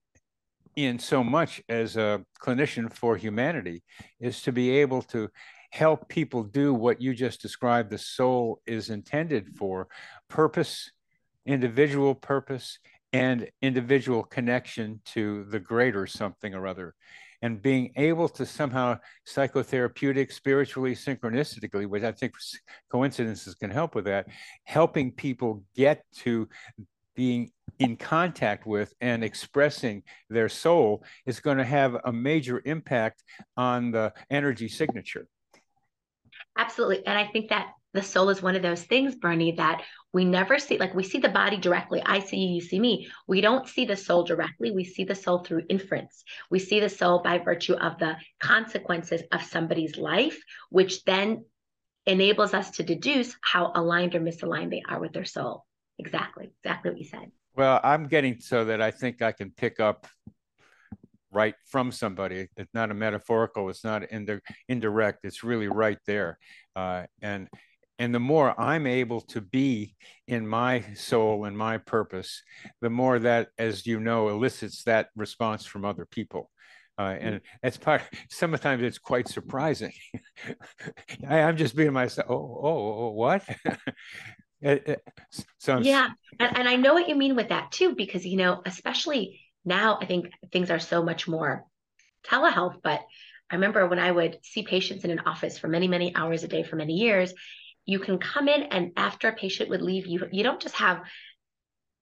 [0.76, 3.84] in so much as a clinician for humanity
[4.20, 5.30] is to be able to
[5.72, 9.88] help people do what you just described the soul is intended for
[10.30, 10.92] purpose
[11.46, 12.78] individual purpose
[13.14, 16.96] and individual connection to the greater something or other.
[17.42, 22.34] And being able to somehow psychotherapeutic spiritually synchronistically which i think
[22.92, 24.28] coincidences can help with that
[24.64, 26.48] helping people get to
[27.16, 33.24] being in contact with and expressing their soul is going to have a major impact
[33.58, 35.28] on the energy signature.
[36.58, 40.26] Absolutely and i think that the soul is one of those things, Bernie, that we
[40.26, 40.78] never see.
[40.78, 42.02] Like we see the body directly.
[42.06, 43.10] I see you, you see me.
[43.28, 44.72] We don't see the soul directly.
[44.72, 46.24] We see the soul through inference.
[46.50, 51.46] We see the soul by virtue of the consequences of somebody's life, which then
[52.06, 55.66] enables us to deduce how aligned or misaligned they are with their soul.
[56.00, 56.52] Exactly.
[56.64, 57.32] Exactly what you said.
[57.56, 60.08] Well, I'm getting so that I think I can pick up
[61.32, 62.48] right from somebody.
[62.58, 63.70] It's not a metaphorical.
[63.70, 64.04] It's not
[64.68, 65.20] indirect.
[65.24, 66.38] It's really right there.
[66.76, 67.50] Uh, and
[68.02, 69.96] and the more I'm able to be
[70.28, 72.42] in my soul and my purpose,
[72.82, 76.50] the more that, as you know, elicits that response from other people.
[76.98, 78.02] Uh, and that's part.
[78.32, 79.94] Sometimes it's quite surprising.
[81.30, 82.26] I, am just being myself.
[82.28, 83.44] Oh, oh, oh what?
[85.60, 86.10] so yeah,
[86.40, 90.00] and, and I know what you mean with that too, because you know, especially now,
[90.02, 91.66] I think things are so much more
[92.26, 92.82] telehealth.
[92.82, 93.02] But
[93.52, 96.48] I remember when I would see patients in an office for many, many hours a
[96.48, 97.32] day for many years,
[97.92, 101.02] you can come in and after a patient would leave you you don't just have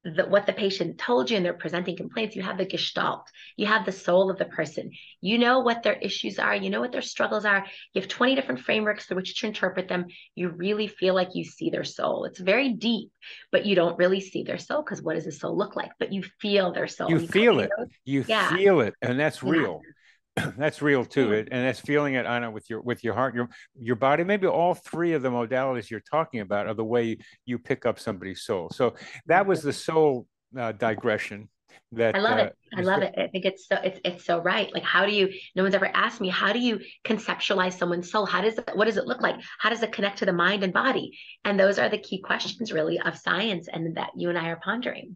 [0.06, 3.66] the, what the patient told you and they're presenting complaints you have the gestalt you
[3.66, 4.92] have the soul of the person.
[5.20, 7.66] You know what their issues are you know what their struggles are.
[7.94, 10.06] You have 20 different frameworks through which to interpret them.
[10.36, 12.26] You really feel like you see their soul.
[12.26, 13.12] It's very deep
[13.52, 15.92] but you don't really see their soul because what does the soul look like?
[16.00, 17.10] But you feel their soul.
[17.10, 17.72] You, you feel it.
[18.06, 18.56] you yeah.
[18.56, 19.82] feel it and that's real.
[19.84, 19.94] yeah.
[20.58, 21.32] that's real too.
[21.34, 23.50] It and that's feeling it i know with your with your heart your
[23.80, 24.24] your body.
[24.24, 28.00] Maybe all three of the modalities you're talking about are the way you pick up
[28.00, 28.70] somebody's soul.
[28.72, 28.96] So
[29.28, 31.50] that was the soul uh, digression
[31.92, 33.14] that i love uh, it i love it.
[33.18, 34.72] I think it's so it's, it's so right.
[34.74, 38.26] Like how do you no one's ever asked me how do you conceptualize someone's soul?
[38.26, 39.36] How does it what does it look like?
[39.60, 41.18] How does it connect to the mind and body?
[41.46, 44.60] And those are the key questions really of science and that you and i are
[44.64, 45.16] pondering.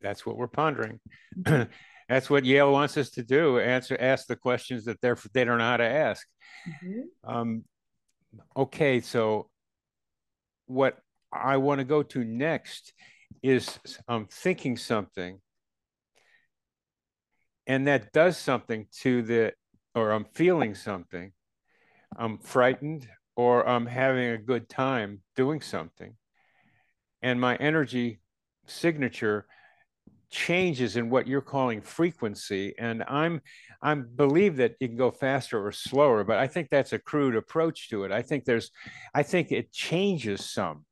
[0.00, 1.00] That's what we're pondering.
[1.38, 1.70] Mm-hmm.
[2.12, 5.56] That's what Yale wants us to do: answer, ask the questions that they're they don't
[5.56, 6.26] know how to ask.
[6.68, 7.34] Mm-hmm.
[7.34, 7.64] Um,
[8.54, 9.48] okay, so
[10.66, 10.98] what
[11.32, 12.92] I want to go to next
[13.42, 15.40] is I'm thinking something,
[17.66, 19.54] and that does something to the,
[19.94, 21.32] or I'm feeling something.
[22.14, 26.14] I'm frightened, or I'm having a good time doing something,
[27.22, 28.20] and my energy
[28.66, 29.46] signature
[30.32, 33.40] changes in what you're calling frequency and i'm
[33.82, 37.36] i believe that you can go faster or slower but i think that's a crude
[37.36, 38.70] approach to it i think there's
[39.14, 40.84] i think it changes some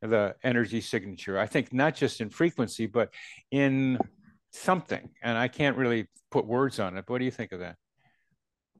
[0.00, 3.10] the energy signature i think not just in frequency but
[3.50, 3.98] in
[4.56, 7.04] something, and I can't really put words on it.
[7.06, 7.76] What do you think of that?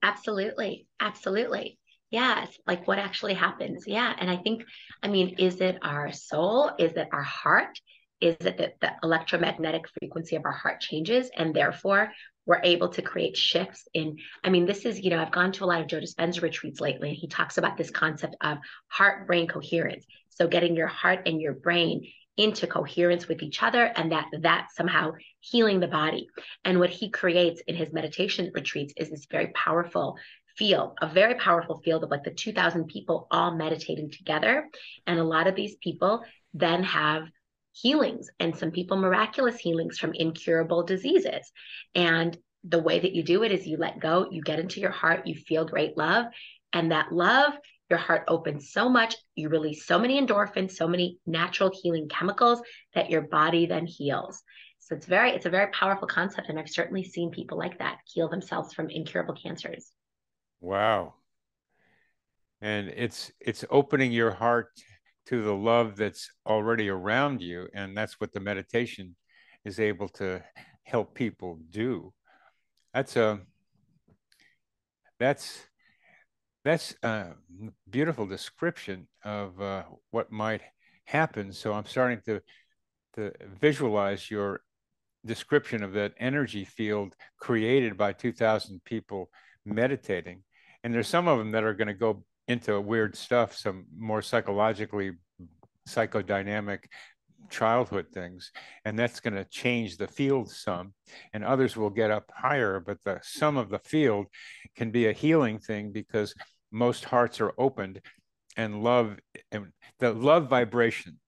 [0.02, 1.78] Absolutely, absolutely.
[2.10, 3.84] Yes, like what actually happens.
[3.86, 4.14] Yeah.
[4.18, 4.64] And I think,
[5.02, 6.70] I mean, is it our soul?
[6.78, 7.78] Is it our heart?
[8.20, 12.12] Is that the electromagnetic frequency of our heart changes and therefore
[12.46, 14.16] we're able to create shifts in?
[14.42, 16.80] I mean, this is, you know, I've gone to a lot of Joe Dispenza retreats
[16.80, 20.06] lately, and he talks about this concept of heart brain coherence.
[20.30, 24.68] So getting your heart and your brain into coherence with each other and that that
[24.74, 26.28] somehow healing the body
[26.64, 30.16] and what he creates in his meditation retreats is this very powerful
[30.56, 34.68] field, a very powerful field of like the 2000 people all meditating together.
[35.06, 36.22] And a lot of these people
[36.54, 37.24] then have
[37.76, 41.52] healings and some people miraculous healings from incurable diseases.
[41.94, 44.90] And the way that you do it is you let go, you get into your
[44.90, 46.26] heart, you feel great love.
[46.72, 47.52] And that love,
[47.90, 52.60] your heart opens so much, you release so many endorphins, so many natural healing chemicals
[52.94, 54.42] that your body then heals.
[54.80, 56.48] So it's very, it's a very powerful concept.
[56.48, 59.92] And I've certainly seen people like that heal themselves from incurable cancers.
[60.60, 61.14] Wow.
[62.60, 64.70] And it's it's opening your heart
[65.26, 69.16] to the love that's already around you and that's what the meditation
[69.64, 70.42] is able to
[70.84, 72.12] help people do.
[72.94, 73.40] That's a
[75.18, 75.66] that's
[76.64, 77.32] that's a
[77.88, 80.62] beautiful description of uh, what might
[81.04, 81.52] happen.
[81.52, 82.40] So I'm starting to
[83.14, 84.60] to visualize your
[85.24, 89.28] description of that energy field created by 2,000 people
[89.64, 90.42] meditating
[90.86, 94.22] and there's some of them that are going to go into weird stuff some more
[94.22, 95.12] psychologically
[95.88, 96.84] psychodynamic
[97.48, 98.50] childhood things
[98.84, 100.92] and that's going to change the field some
[101.32, 104.26] and others will get up higher but the sum of the field
[104.76, 106.34] can be a healing thing because
[106.72, 108.00] most hearts are opened
[108.56, 109.16] and love
[109.52, 111.18] and the love vibration.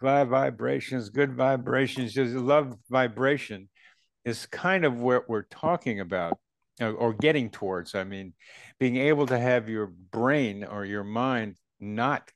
[0.00, 3.68] Five vibrations good vibrations just love vibration
[4.24, 6.38] is kind of what we're talking about
[6.80, 7.94] or getting towards.
[7.94, 8.34] I mean,
[8.78, 12.30] being able to have your brain or your mind not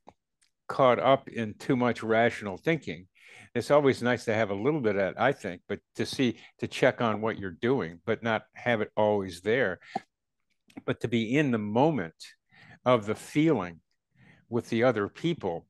[0.69, 3.07] caught up in too much rational thinking.
[3.55, 6.39] It's always nice to have a little bit of that, I think, but to see,
[6.59, 9.79] to check on what you're doing, but not have it always there.
[10.87, 12.15] But to be in the moment
[12.85, 13.81] of the feeling
[14.49, 15.67] with the other people,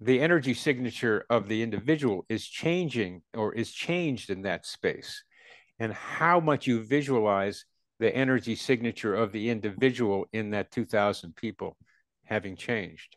[0.00, 5.22] the energy signature of the individual is changing or is changed in that space.
[5.78, 7.66] And how much you visualize
[8.00, 11.76] the energy signature of the individual in that 2000 people
[12.24, 13.16] having changed.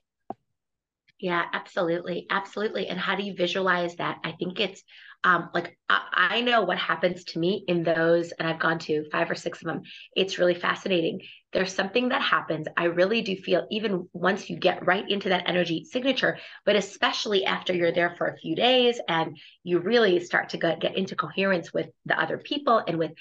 [1.19, 2.87] Yeah absolutely absolutely.
[2.87, 4.19] And how do you visualize that?
[4.23, 4.83] I think it's
[5.25, 9.05] um, like I, I, know what happens to me in those and i've gone to
[9.09, 9.83] five or six of them.
[10.17, 11.21] It's really fascinating.
[11.53, 12.67] There's something that happens.
[12.75, 17.45] I really do feel even once you get right into that energy signature but especially
[17.45, 21.15] after you're there for a few days and you really start to get, get into
[21.15, 23.11] coherence with the other people and with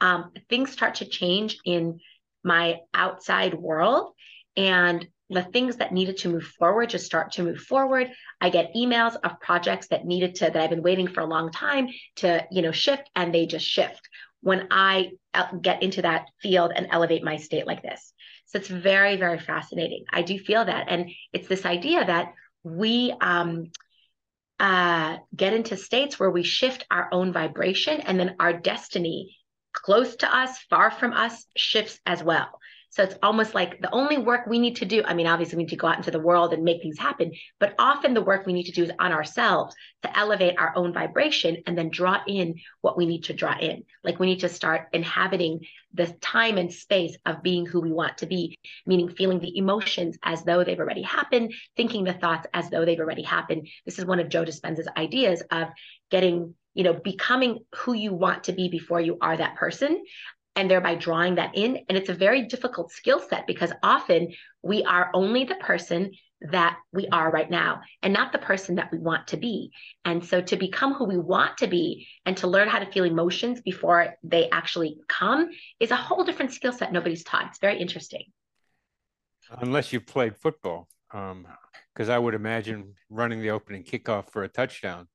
[0.00, 2.00] um, things start to change in
[2.42, 4.12] my outside world.
[4.56, 8.10] And the things that needed to move forward just start to move forward.
[8.40, 11.52] I get emails of projects that needed to that i've been waiting for a long
[11.52, 14.00] time to you know shift and they just shift.
[14.40, 18.12] When i uh, get into that field and elevate my state like this.
[18.46, 20.04] So it's very very fascinating.
[20.10, 20.86] I do feel that.
[20.88, 22.32] And it's this idea that
[22.64, 23.70] we um
[24.58, 29.34] uh, get into states where we shift our own vibration and then our destiny
[29.72, 32.60] close to us, far from us, shifts as well.
[32.92, 35.02] So it's almost like the only work we need to do.
[35.04, 37.32] I mean, obviously, we need to go out into the world and make things happen,
[37.60, 40.92] but often the work we need to do is on ourselves to elevate our own
[40.92, 43.84] vibration and then draw in what we need to draw in.
[44.02, 45.60] Like we need to start inhabiting
[45.94, 50.18] the time and space of being who we want to be, meaning feeling the emotions
[50.24, 53.68] as though they've already happened, thinking the thoughts as though they've already happened.
[53.84, 55.68] This is one of Joe Dispenza's ideas of
[56.10, 60.02] getting you know becoming who you want to be before you are that person
[60.56, 61.78] and thereby drawing that in.
[61.88, 66.78] And it's a very difficult skill set because often we are only the person that
[66.92, 69.70] we are right now and not the person that we want to be.
[70.04, 73.04] And so to become who we want to be and to learn how to feel
[73.04, 77.46] emotions before they actually come is a whole different skill set nobody's taught.
[77.48, 78.24] It's very interesting.
[79.50, 81.46] Unless you played football um,
[82.00, 85.06] because I would imagine running the opening kickoff for a touchdown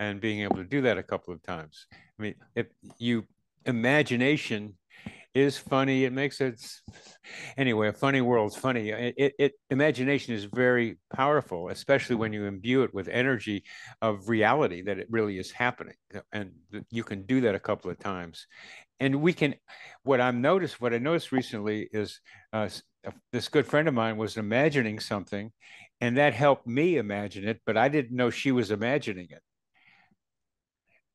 [0.00, 1.86] and being able to do that a couple of times.
[2.18, 2.66] I mean, if
[2.98, 3.28] you
[3.64, 4.76] imagination
[5.36, 6.60] is funny, it makes it
[7.56, 7.90] anyway.
[7.90, 8.88] A funny world's funny.
[8.88, 13.62] It, it, it imagination is very powerful, especially when you imbue it with energy
[14.00, 15.94] of reality that it really is happening,
[16.32, 16.50] and
[16.90, 18.48] you can do that a couple of times.
[18.98, 19.54] And we can.
[20.02, 22.20] What I'm noticed, what I noticed recently is
[22.52, 22.68] uh,
[23.32, 25.52] this good friend of mine was imagining something,
[26.02, 29.40] and that helped me imagine it, but I didn't know she was imagining it.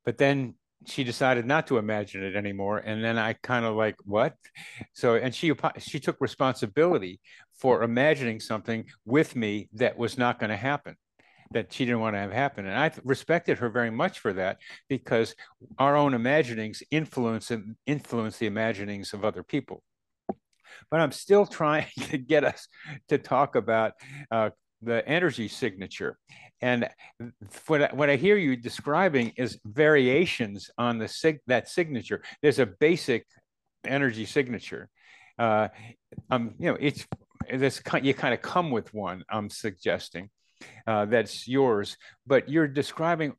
[0.05, 3.95] But then she decided not to imagine it anymore and then i kind of like
[4.05, 4.35] what?
[4.93, 7.19] So and she she took responsibility
[7.59, 10.95] for imagining something with me that was not going to happen
[11.51, 12.65] that she didn't want to have happen.
[12.65, 14.57] And i respected her very much for that
[14.87, 15.35] because
[15.77, 19.83] our own imaginings influence and influence the imaginings of other people.
[20.89, 22.69] But i'm still trying to get us
[23.09, 23.93] to talk about
[24.31, 24.51] uh,
[24.81, 26.17] the energy signature
[26.61, 26.89] and
[27.67, 32.23] what I, what I hear you describing is variations on the sig- that signature.
[32.41, 33.25] There's a basic
[33.85, 34.89] energy signature.
[35.37, 35.67] Uh,
[36.31, 37.05] um, you know, it's
[37.51, 39.23] this you kind of come with one.
[39.29, 40.29] I'm suggesting
[40.87, 43.33] uh, that's yours, but you're describing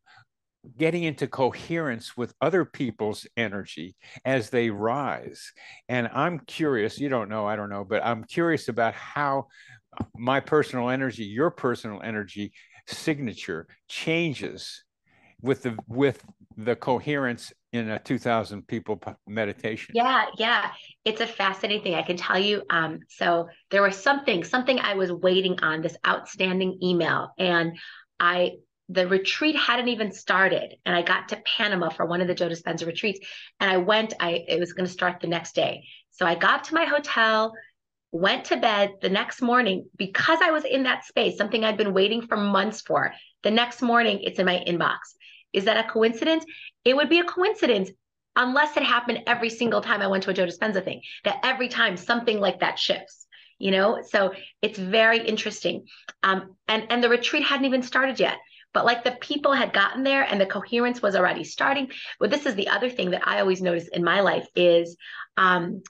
[0.76, 5.53] getting into coherence with other people's energy as they rise.
[5.89, 6.99] And I'm curious.
[6.99, 9.47] You don't know, I don't know, but I'm curious about how
[10.16, 12.53] my personal energy, your personal energy
[12.86, 14.84] signature changes
[15.42, 16.24] with the with
[16.57, 19.94] the coherence in a 2000 people meditation.
[19.94, 20.70] Yeah yeah.
[21.05, 21.94] It's a fascinating thing.
[21.94, 25.96] I can tell you um so there was something something i was waiting on this
[26.07, 27.78] outstanding email and
[28.18, 28.53] i
[28.88, 32.49] the retreat hadn't even started and i got to panama for one of the joe
[32.49, 33.20] dispenza retreats
[33.61, 35.84] and i went i it was going to start the next day.
[36.11, 37.53] So i got to my hotel
[38.13, 41.95] went to bed the next morning because I was in that space, something I'd been
[41.95, 43.13] waiting for months for.
[43.43, 44.99] The next morning, it's in my inbox.
[45.53, 46.45] Is that a coincidence?
[46.85, 47.91] It would be a coincidence
[48.37, 51.69] unless it happened every single time I went to a Joe Dispenza thing, that every
[51.69, 53.27] time something like that shifts,
[53.59, 54.03] you know?
[54.09, 54.33] So
[54.63, 55.87] it's very interesting.
[56.23, 58.39] Um, and, and the retreat hadn't even started yet
[58.75, 61.91] but like the people had gotten there and the coherence was already starting.
[62.21, 64.97] But this is the other thing that I always notice in my life is
[65.37, 65.83] um,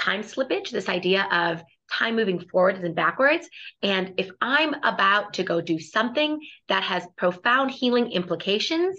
[0.00, 3.48] time slippage, this idea of time moving forwards and backwards.
[3.82, 8.98] And if I'm about to go do something that has profound healing implications,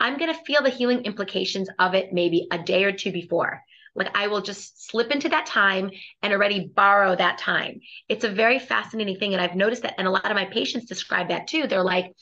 [0.00, 3.62] I'm going to feel the healing implications of it maybe a day or two before.
[3.94, 5.90] Like I will just slip into that time
[6.22, 7.80] and already borrow that time.
[8.08, 9.34] It's a very fascinating thing.
[9.34, 11.66] And I've noticed that, and a lot of my patients describe that too.
[11.66, 12.14] They're like,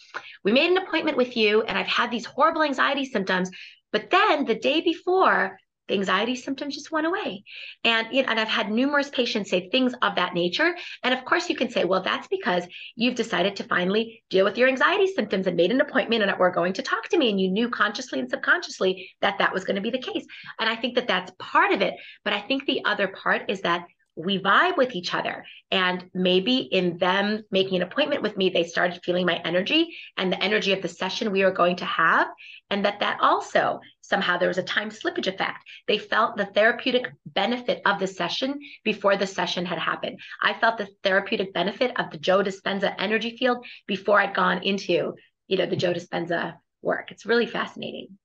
[0.45, 3.51] we made an appointment with you, and I've had these horrible anxiety symptoms.
[3.93, 5.59] But then the day before,
[5.89, 7.45] the anxiety symptoms just went away.
[7.85, 10.75] And, you know, and I've had numerous patients say things of that nature.
[11.03, 12.67] And of course, you can say, well, that's because
[12.97, 16.51] you've decided to finally deal with your anxiety symptoms and made an appointment and we're
[16.51, 17.31] going to talk to me.
[17.31, 20.25] And you knew consciously and subconsciously that that was going to be the case.
[20.61, 21.95] And I think that that's part of it.
[22.25, 23.87] But I think the other part is that
[24.19, 25.45] we vibe with each other.
[25.71, 30.33] And maybe in them making an appointment with me, they started feeling my energy and
[30.33, 32.27] the energy of the session we are going to have.
[32.71, 35.63] And that that also somehow there was a time slippage effect.
[35.87, 40.19] They felt the therapeutic benefit of the session before the session had happened.
[40.43, 45.15] I felt the therapeutic benefit of the Joe Dispenza energy field before I'd gone into,
[45.47, 47.13] you know, the Joe Dispenza work.
[47.13, 48.19] It's really fascinating.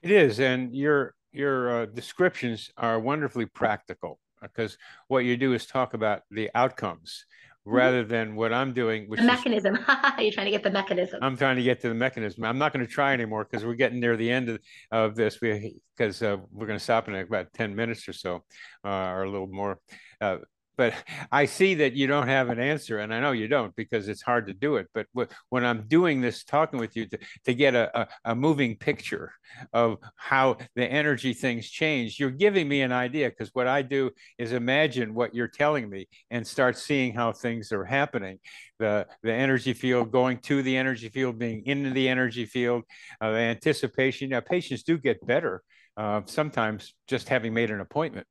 [0.00, 0.40] It is.
[0.40, 4.76] And your your uh, descriptions are wonderfully practical because
[5.08, 7.24] what you do is talk about the outcomes
[7.66, 7.76] mm-hmm.
[7.76, 9.74] rather than what I'm doing, which the mechanism.
[10.18, 11.20] You're trying to get the mechanism.
[11.22, 12.44] I'm trying to get to the mechanism.
[12.44, 15.40] I'm not going to try anymore because we're getting near the end of, of this.
[15.40, 18.44] We because uh, we're going to stop in about ten minutes or so,
[18.84, 19.78] uh, or a little more.
[20.20, 20.38] Uh,
[20.76, 20.94] but
[21.32, 24.22] I see that you don't have an answer, and I know you don't because it's
[24.22, 24.88] hard to do it.
[24.94, 25.06] But
[25.48, 29.32] when I'm doing this, talking with you to, to get a, a, a moving picture
[29.72, 34.10] of how the energy things change, you're giving me an idea because what I do
[34.38, 38.38] is imagine what you're telling me and start seeing how things are happening.
[38.78, 42.82] The, the energy field going to the energy field, being into the energy field,
[43.20, 44.30] uh, the anticipation.
[44.30, 45.62] Now, patients do get better
[45.96, 48.26] uh, sometimes just having made an appointment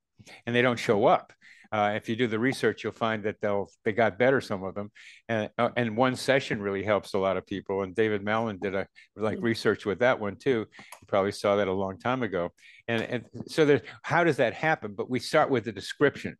[0.46, 1.34] and they don't show up
[1.72, 4.76] uh, if you do the research, you'll find that they'll they got better some of
[4.76, 4.92] them,
[5.30, 7.84] and uh, and one session really helps a lot of people.
[7.84, 9.44] And David Mallon did a like mm.
[9.44, 10.66] research with that one too.
[10.78, 12.50] You probably saw that a long time ago.
[12.88, 14.94] And and so there's how does that happen?
[14.96, 16.36] But we start with the description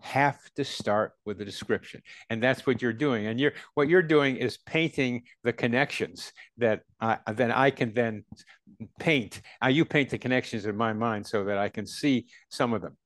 [0.00, 2.00] have to start with the description
[2.30, 6.82] and that's what you're doing and you're what you're doing is painting the connections that
[7.00, 8.24] I, then i can then
[9.00, 12.72] paint uh, you paint the connections in my mind so that i can see some
[12.72, 12.96] of them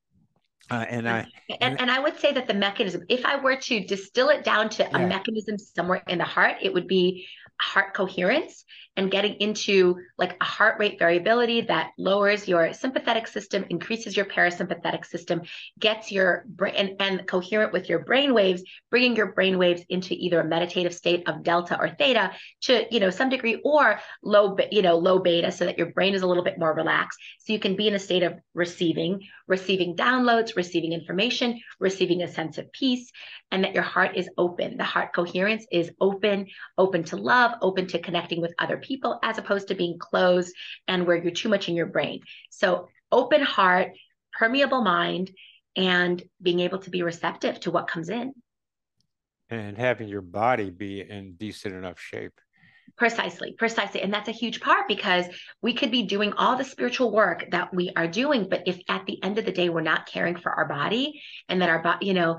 [0.71, 1.27] uh, and I
[1.61, 4.69] and, and I would say that the mechanism, if I were to distill it down
[4.71, 4.99] to yeah.
[4.99, 7.27] a mechanism somewhere in the heart, it would be
[7.61, 8.65] heart coherence
[8.97, 14.27] and getting into like a heart rate variability that lowers your sympathetic system, increases your
[14.27, 15.43] parasympathetic system,
[15.79, 20.15] gets your brain and, and coherent with your brain waves, bringing your brain waves into
[20.15, 24.57] either a meditative state of delta or theta to, you know, some degree or low,
[24.71, 27.19] you know, low beta so that your brain is a little bit more relaxed.
[27.41, 32.29] So you can be in a state of receiving, receiving downloads, receiving information, receiving a
[32.29, 33.11] sense of peace,
[33.51, 34.77] and that your heart is open.
[34.77, 39.39] The heart coherence is open, open to love, open to connecting with other people, as
[39.39, 40.55] opposed to being closed
[40.87, 42.21] and where you're too much in your brain.
[42.51, 43.93] So, open heart,
[44.33, 45.31] permeable mind,
[45.77, 48.33] and being able to be receptive to what comes in.
[49.51, 52.33] And having your body be in decent enough shape.
[52.97, 54.03] Precisely, precisely.
[54.03, 55.27] And that's a huge part because
[55.63, 59.07] we could be doing all the spiritual work that we are doing, but if at
[59.07, 62.07] the end of the day we're not caring for our body and that our body,
[62.07, 62.39] you know,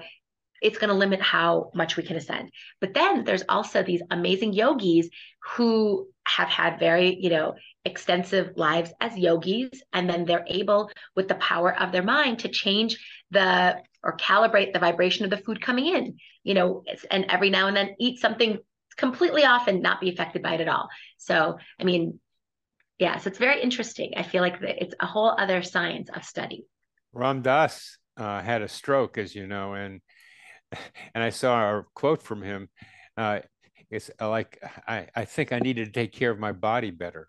[0.63, 2.49] it's going to limit how much we can ascend.
[2.79, 5.09] But then there's also these amazing yogis
[5.51, 7.55] who have had very, you know,
[7.85, 12.47] extensive lives as yogis, and then they're able, with the power of their mind, to
[12.47, 12.97] change
[13.31, 17.67] the or calibrate the vibration of the food coming in, you know, and every now
[17.67, 18.57] and then eat something
[18.97, 20.89] completely off and not be affected by it at all.
[21.17, 22.19] So, I mean,
[22.99, 24.13] yeah, so it's very interesting.
[24.17, 26.65] I feel like it's a whole other science of study.
[27.13, 30.01] Ram Dass uh, had a stroke, as you know, and
[31.13, 32.69] and I saw a quote from him.
[33.17, 33.39] Uh,
[33.89, 34.57] it's like
[34.87, 37.27] I, I think I needed to take care of my body better.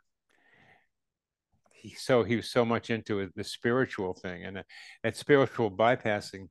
[1.72, 4.64] He, so he was so much into it, the spiritual thing, and
[5.02, 6.48] that spiritual bypassing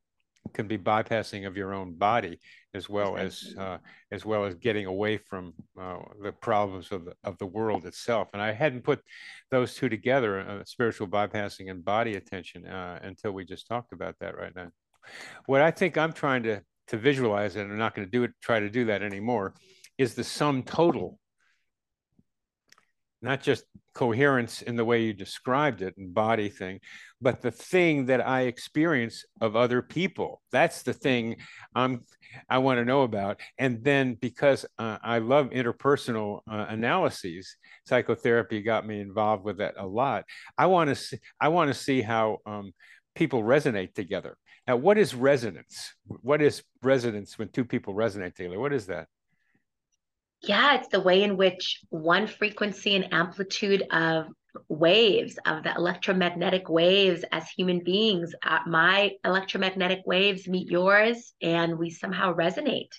[0.53, 2.39] can be bypassing of your own body
[2.73, 3.77] as well as uh,
[4.11, 8.29] as well as getting away from uh, the problems of the of the world itself.
[8.33, 9.01] And I hadn't put
[9.51, 14.15] those two together, uh, spiritual bypassing and body attention, uh, until we just talked about
[14.19, 14.69] that right now.
[15.45, 18.31] What I think I'm trying to to visualize, and I'm not going to do it,
[18.41, 19.53] try to do that anymore,
[19.97, 21.19] is the sum total
[23.23, 23.63] not just
[23.95, 26.79] coherence in the way you described it and body thing,
[27.21, 30.41] but the thing that I experience of other people.
[30.51, 31.37] That's the thing
[31.73, 32.01] I'm
[32.49, 33.39] I want to know about.
[33.57, 37.55] And then because uh, I love interpersonal uh, analyses,
[37.85, 40.25] psychotherapy got me involved with that a lot.
[40.57, 42.73] I want to see I want to see how um,
[43.15, 44.35] people resonate together.
[44.67, 45.93] Now, what is resonance?
[46.07, 48.59] What is resonance when two people resonate together?
[48.59, 49.07] What is that?
[50.41, 54.27] Yeah, it's the way in which one frequency and amplitude of
[54.69, 61.77] waves, of the electromagnetic waves as human beings, uh, my electromagnetic waves meet yours, and
[61.77, 62.91] we somehow resonate.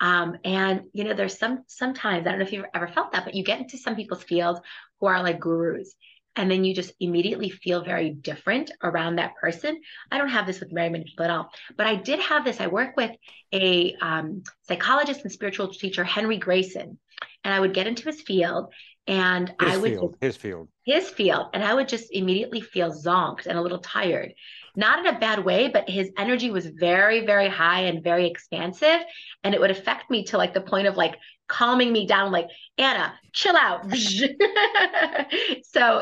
[0.00, 3.24] Um, and you know, there's some sometimes I don't know if you've ever felt that,
[3.24, 4.60] but you get into some people's fields
[5.00, 5.94] who are like gurus,
[6.36, 9.80] and then you just immediately feel very different around that person.
[10.10, 12.60] I don't have this with very many people at all, but I did have this.
[12.60, 13.12] I work with
[13.52, 16.98] a um, psychologist and spiritual teacher, Henry Grayson,
[17.44, 18.72] and I would get into his field
[19.06, 22.92] and his I would field, his field, his field, and I would just immediately feel
[22.92, 24.32] zonked and a little tired.
[24.76, 29.00] Not in a bad way, but his energy was very, very high and very expansive,
[29.42, 31.16] and it would affect me to like the point of like
[31.52, 32.48] calming me down, like,
[32.78, 33.84] Anna, chill out.
[33.94, 34.26] so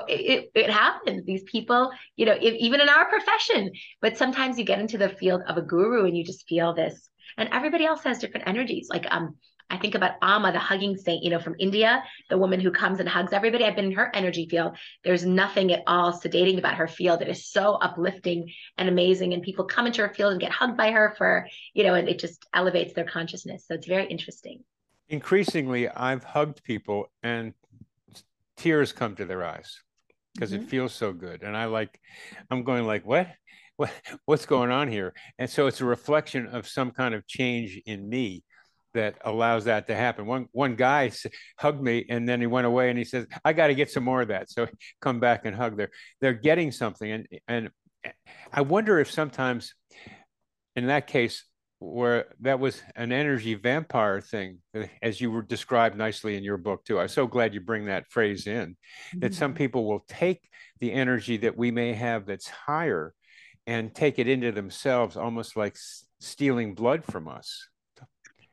[0.08, 1.24] it, it happens.
[1.26, 5.08] These people, you know, if, even in our profession, but sometimes you get into the
[5.08, 7.08] field of a guru and you just feel this.
[7.36, 8.88] And everybody else has different energies.
[8.90, 9.36] Like, um,
[9.70, 12.98] I think about Amma, the hugging saint, you know, from India, the woman who comes
[12.98, 13.64] and hugs everybody.
[13.64, 14.76] I've been in her energy field.
[15.04, 17.22] There's nothing at all sedating about her field.
[17.22, 19.32] It is so uplifting and amazing.
[19.32, 22.08] And people come into her field and get hugged by her for, you know, and
[22.08, 23.64] it just elevates their consciousness.
[23.66, 24.64] So it's very interesting
[25.10, 27.52] increasingly I've hugged people and
[28.56, 29.80] tears come to their eyes
[30.34, 30.62] because mm-hmm.
[30.62, 31.42] it feels so good.
[31.42, 32.00] And I like,
[32.50, 33.28] I'm going like, what?
[33.76, 33.90] What,
[34.26, 35.14] what's going on here?
[35.38, 38.44] And so it's a reflection of some kind of change in me
[38.92, 40.26] that allows that to happen.
[40.26, 41.10] One one guy
[41.58, 44.04] hugged me and then he went away and he says, "I got to get some
[44.04, 44.66] more of that." So
[45.00, 45.78] come back and hug.
[45.78, 45.90] They're
[46.20, 47.70] they're getting something, and and
[48.52, 49.72] I wonder if sometimes,
[50.76, 51.44] in that case,
[51.80, 54.58] where that was an energy vampire thing,
[55.02, 57.00] as you were described nicely in your book too.
[57.00, 58.76] I'm so glad you bring that phrase in.
[59.14, 59.58] That some mm-hmm.
[59.58, 63.14] people will take the energy that we may have that's higher,
[63.66, 65.76] and take it into themselves, almost like
[66.20, 67.68] stealing blood from us.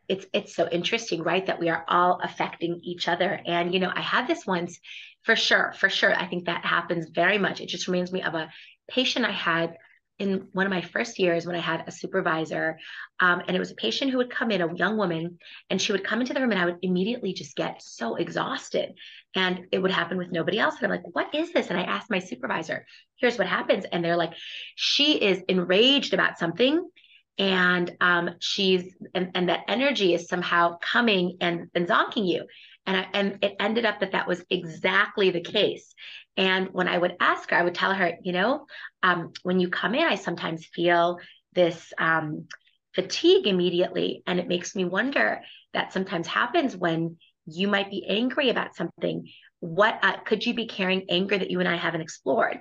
[0.07, 1.45] It's it's so interesting, right?
[1.45, 3.41] That we are all affecting each other.
[3.45, 4.79] And you know, I had this once,
[5.23, 6.15] for sure, for sure.
[6.15, 7.59] I think that happens very much.
[7.59, 8.49] It just reminds me of a
[8.89, 9.75] patient I had
[10.19, 12.79] in one of my first years when I had a supervisor,
[13.19, 15.37] um, and it was a patient who would come in, a young woman,
[15.69, 18.93] and she would come into the room, and I would immediately just get so exhausted.
[19.35, 20.75] And it would happen with nobody else.
[20.75, 21.69] And I'm like, what is this?
[21.69, 22.85] And I asked my supervisor,
[23.17, 23.85] here's what happens.
[23.85, 24.33] And they're like,
[24.75, 26.89] she is enraged about something.
[27.37, 32.47] And um, she's and, and that energy is somehow coming and, and zonking you.
[32.87, 35.93] And, I, and it ended up that that was exactly the case.
[36.37, 38.65] And when I would ask her, I would tell her, you know,
[39.03, 41.19] um, when you come in, I sometimes feel
[41.53, 42.47] this um,
[42.95, 44.23] fatigue immediately.
[44.25, 45.41] And it makes me wonder
[45.73, 49.27] that sometimes happens when you might be angry about something.
[49.59, 52.59] What uh, could you be carrying anger that you and I haven't explored?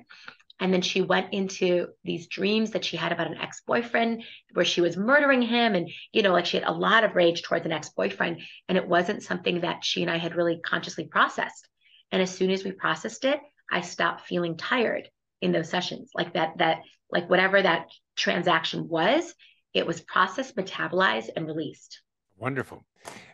[0.58, 4.64] And then she went into these dreams that she had about an ex boyfriend where
[4.64, 5.74] she was murdering him.
[5.74, 8.40] And, you know, like she had a lot of rage towards an ex boyfriend.
[8.68, 11.68] And it wasn't something that she and I had really consciously processed.
[12.10, 13.40] And as soon as we processed it,
[13.70, 15.10] I stopped feeling tired
[15.42, 16.10] in those sessions.
[16.14, 16.78] Like that, that,
[17.10, 19.34] like whatever that transaction was,
[19.74, 22.00] it was processed, metabolized, and released.
[22.38, 22.82] Wonderful.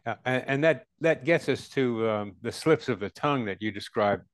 [0.04, 3.62] Uh, and, and, that that gets us to um, the slips of the tongue that
[3.62, 4.24] you described.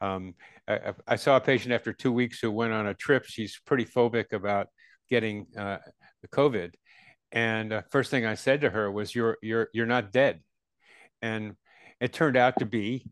[0.00, 0.34] Um,
[0.68, 3.24] I, I, saw a patient after two weeks who went on a trip.
[3.26, 4.68] She's pretty phobic about
[5.10, 5.78] getting uh,
[6.22, 6.72] the COVID,
[7.32, 10.40] and uh, first thing I said to her was, "You're you're you're not dead,"
[11.22, 11.56] and
[12.00, 13.10] it turned out to be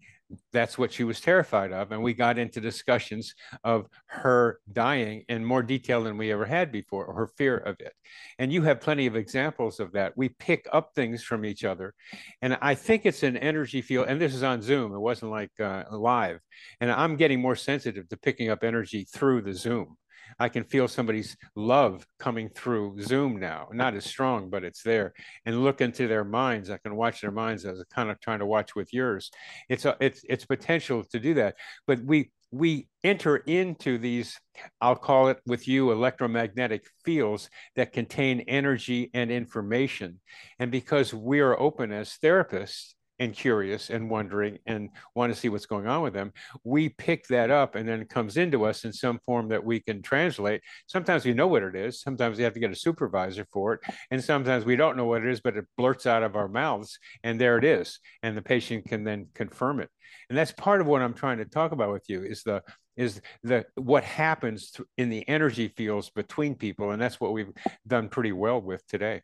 [0.53, 1.93] that's what she was terrified of.
[1.93, 6.73] And we got into discussions of her dying in more detail than we ever had
[6.73, 7.93] before, or her fear of it.
[8.39, 10.17] And you have plenty of examples of that.
[10.17, 11.95] We pick up things from each other.
[12.41, 14.07] And I think it's an energy field.
[14.09, 16.41] And this is on Zoom, it wasn't like uh, live.
[16.81, 19.97] And I'm getting more sensitive to picking up energy through the Zoom.
[20.39, 23.69] I can feel somebody's love coming through Zoom now.
[23.73, 25.13] Not as strong, but it's there.
[25.47, 26.71] And look into their minds.
[26.71, 29.31] I can watch their minds as kind of trying to watch with yours.
[29.69, 31.57] It's a, it's it's potential to do that.
[31.87, 34.39] But we we enter into these,
[34.81, 40.21] I'll call it with you, electromagnetic fields that contain energy and information.
[40.59, 42.93] And because we are open as therapists
[43.23, 46.33] and curious and wondering and want to see what's going on with them,
[46.65, 49.81] we pick that up and then it comes into us in some form that we
[49.81, 50.61] can translate.
[50.87, 52.01] Sometimes we know what it is.
[52.01, 53.81] Sometimes we have to get a supervisor for it.
[54.11, 56.99] And sometimes we don't know what it is, but it blurts out of our mouths
[57.23, 58.01] and there it is.
[58.25, 59.91] And the patient can then confirm it.
[60.29, 62.63] And that's part of what I'm trying to talk about with you is the
[62.97, 66.91] is the what happens in the energy fields between people.
[66.91, 67.53] And that's what we've
[67.87, 69.23] done pretty well with today.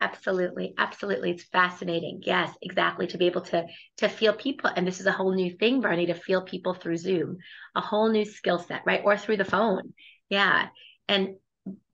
[0.00, 0.74] Absolutely.
[0.76, 1.30] Absolutely.
[1.30, 2.20] It's fascinating.
[2.24, 3.06] Yes, exactly.
[3.08, 3.66] To be able to
[3.98, 4.70] to feel people.
[4.74, 7.38] And this is a whole new thing, Bernie, to feel people through Zoom,
[7.74, 9.00] a whole new skill set, right?
[9.04, 9.94] Or through the phone.
[10.28, 10.68] Yeah.
[11.08, 11.36] And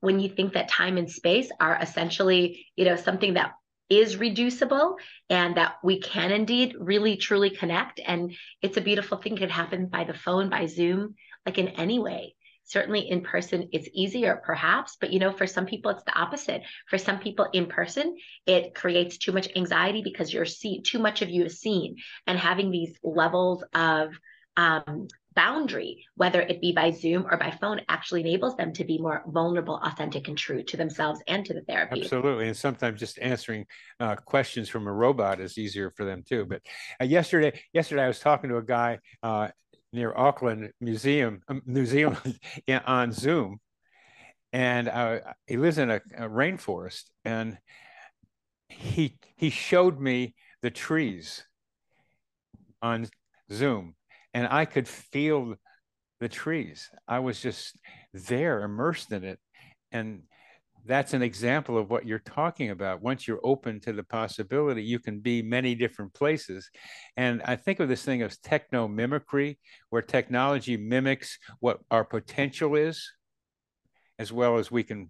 [0.01, 3.53] when you think that time and space are essentially, you know, something that
[3.89, 4.97] is reducible
[5.31, 8.01] and that we can indeed really truly connect.
[8.05, 9.35] And it's a beautiful thing.
[9.35, 11.15] It could happen by the phone, by Zoom,
[11.47, 12.35] like in any way
[12.65, 16.63] certainly in person it's easier perhaps but you know for some people it's the opposite.
[16.89, 21.23] For some people in person it creates too much anxiety because you're seen too much
[21.23, 21.97] of you is seen.
[22.27, 24.13] And having these levels of
[24.57, 28.99] um, boundary whether it be by zoom or by phone actually enables them to be
[28.99, 32.03] more vulnerable authentic and true to themselves and to the therapy.
[32.03, 32.49] Absolutely.
[32.49, 33.65] And sometimes just answering
[33.99, 36.45] uh, questions from a robot is easier for them too.
[36.45, 36.61] But
[37.01, 39.49] uh, yesterday yesterday i was talking to a guy uh,
[39.93, 42.39] near Auckland Museum, um, New Zealand,
[42.87, 43.59] on Zoom,
[44.53, 47.59] and uh, he lives in a, a, rainforest, and
[48.69, 51.45] he he showed me the trees
[52.81, 53.09] on
[53.51, 53.95] Zoom,
[54.35, 55.55] and I could feel
[56.21, 56.91] the trees.
[57.09, 57.77] I was just
[58.13, 59.39] there, immersed in it,
[59.91, 60.23] and
[60.85, 63.03] that's an example of what you're talking about.
[63.03, 66.69] Once you're open to the possibility, you can be many different places.
[67.17, 69.59] And I think of this thing as techno mimicry,
[69.91, 73.13] where technology mimics what our potential is,
[74.19, 75.09] as well as we can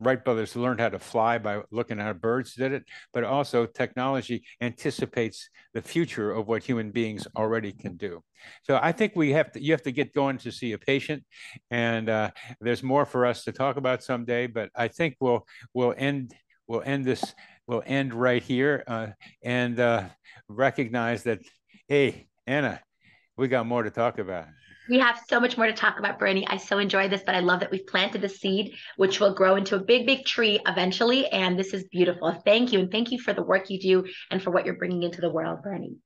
[0.00, 3.66] Wright brothers learned how to fly by looking at how birds did it, but also
[3.66, 8.22] technology anticipates the future of what human beings already can do.
[8.62, 11.22] So I think we have to you have to get going to see a patient,
[11.70, 12.30] and uh,
[12.60, 14.46] there's more for us to talk about someday.
[14.46, 16.34] But I think we'll we'll end
[16.66, 17.34] we'll end this
[17.66, 19.08] we'll end right here uh,
[19.42, 20.04] and uh,
[20.48, 21.40] recognize that
[21.88, 22.80] hey Anna,
[23.36, 24.46] we got more to talk about.
[24.88, 26.46] We have so much more to talk about, Bernie.
[26.46, 29.56] I so enjoy this, but I love that we've planted the seed, which will grow
[29.56, 31.26] into a big, big tree eventually.
[31.28, 32.32] And this is beautiful.
[32.44, 32.80] Thank you.
[32.80, 35.30] And thank you for the work you do and for what you're bringing into the
[35.30, 35.96] world, Bernie.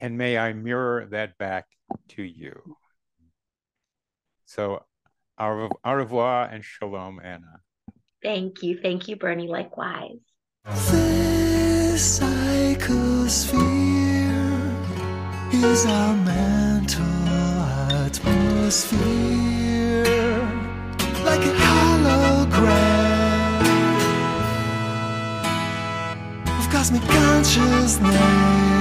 [0.00, 1.66] And may I mirror that back
[2.10, 2.76] to you.
[4.46, 4.82] So,
[5.38, 7.60] au revoir and shalom, Anna.
[8.22, 8.78] Thank you.
[8.80, 9.48] Thank you, Bernie.
[9.48, 10.18] Likewise.
[10.64, 13.52] This psychosphere
[15.52, 16.14] is our
[16.82, 17.62] mental
[18.04, 18.90] atmosphere
[21.24, 22.82] like a hologram
[26.58, 28.71] of cosmic consciousness.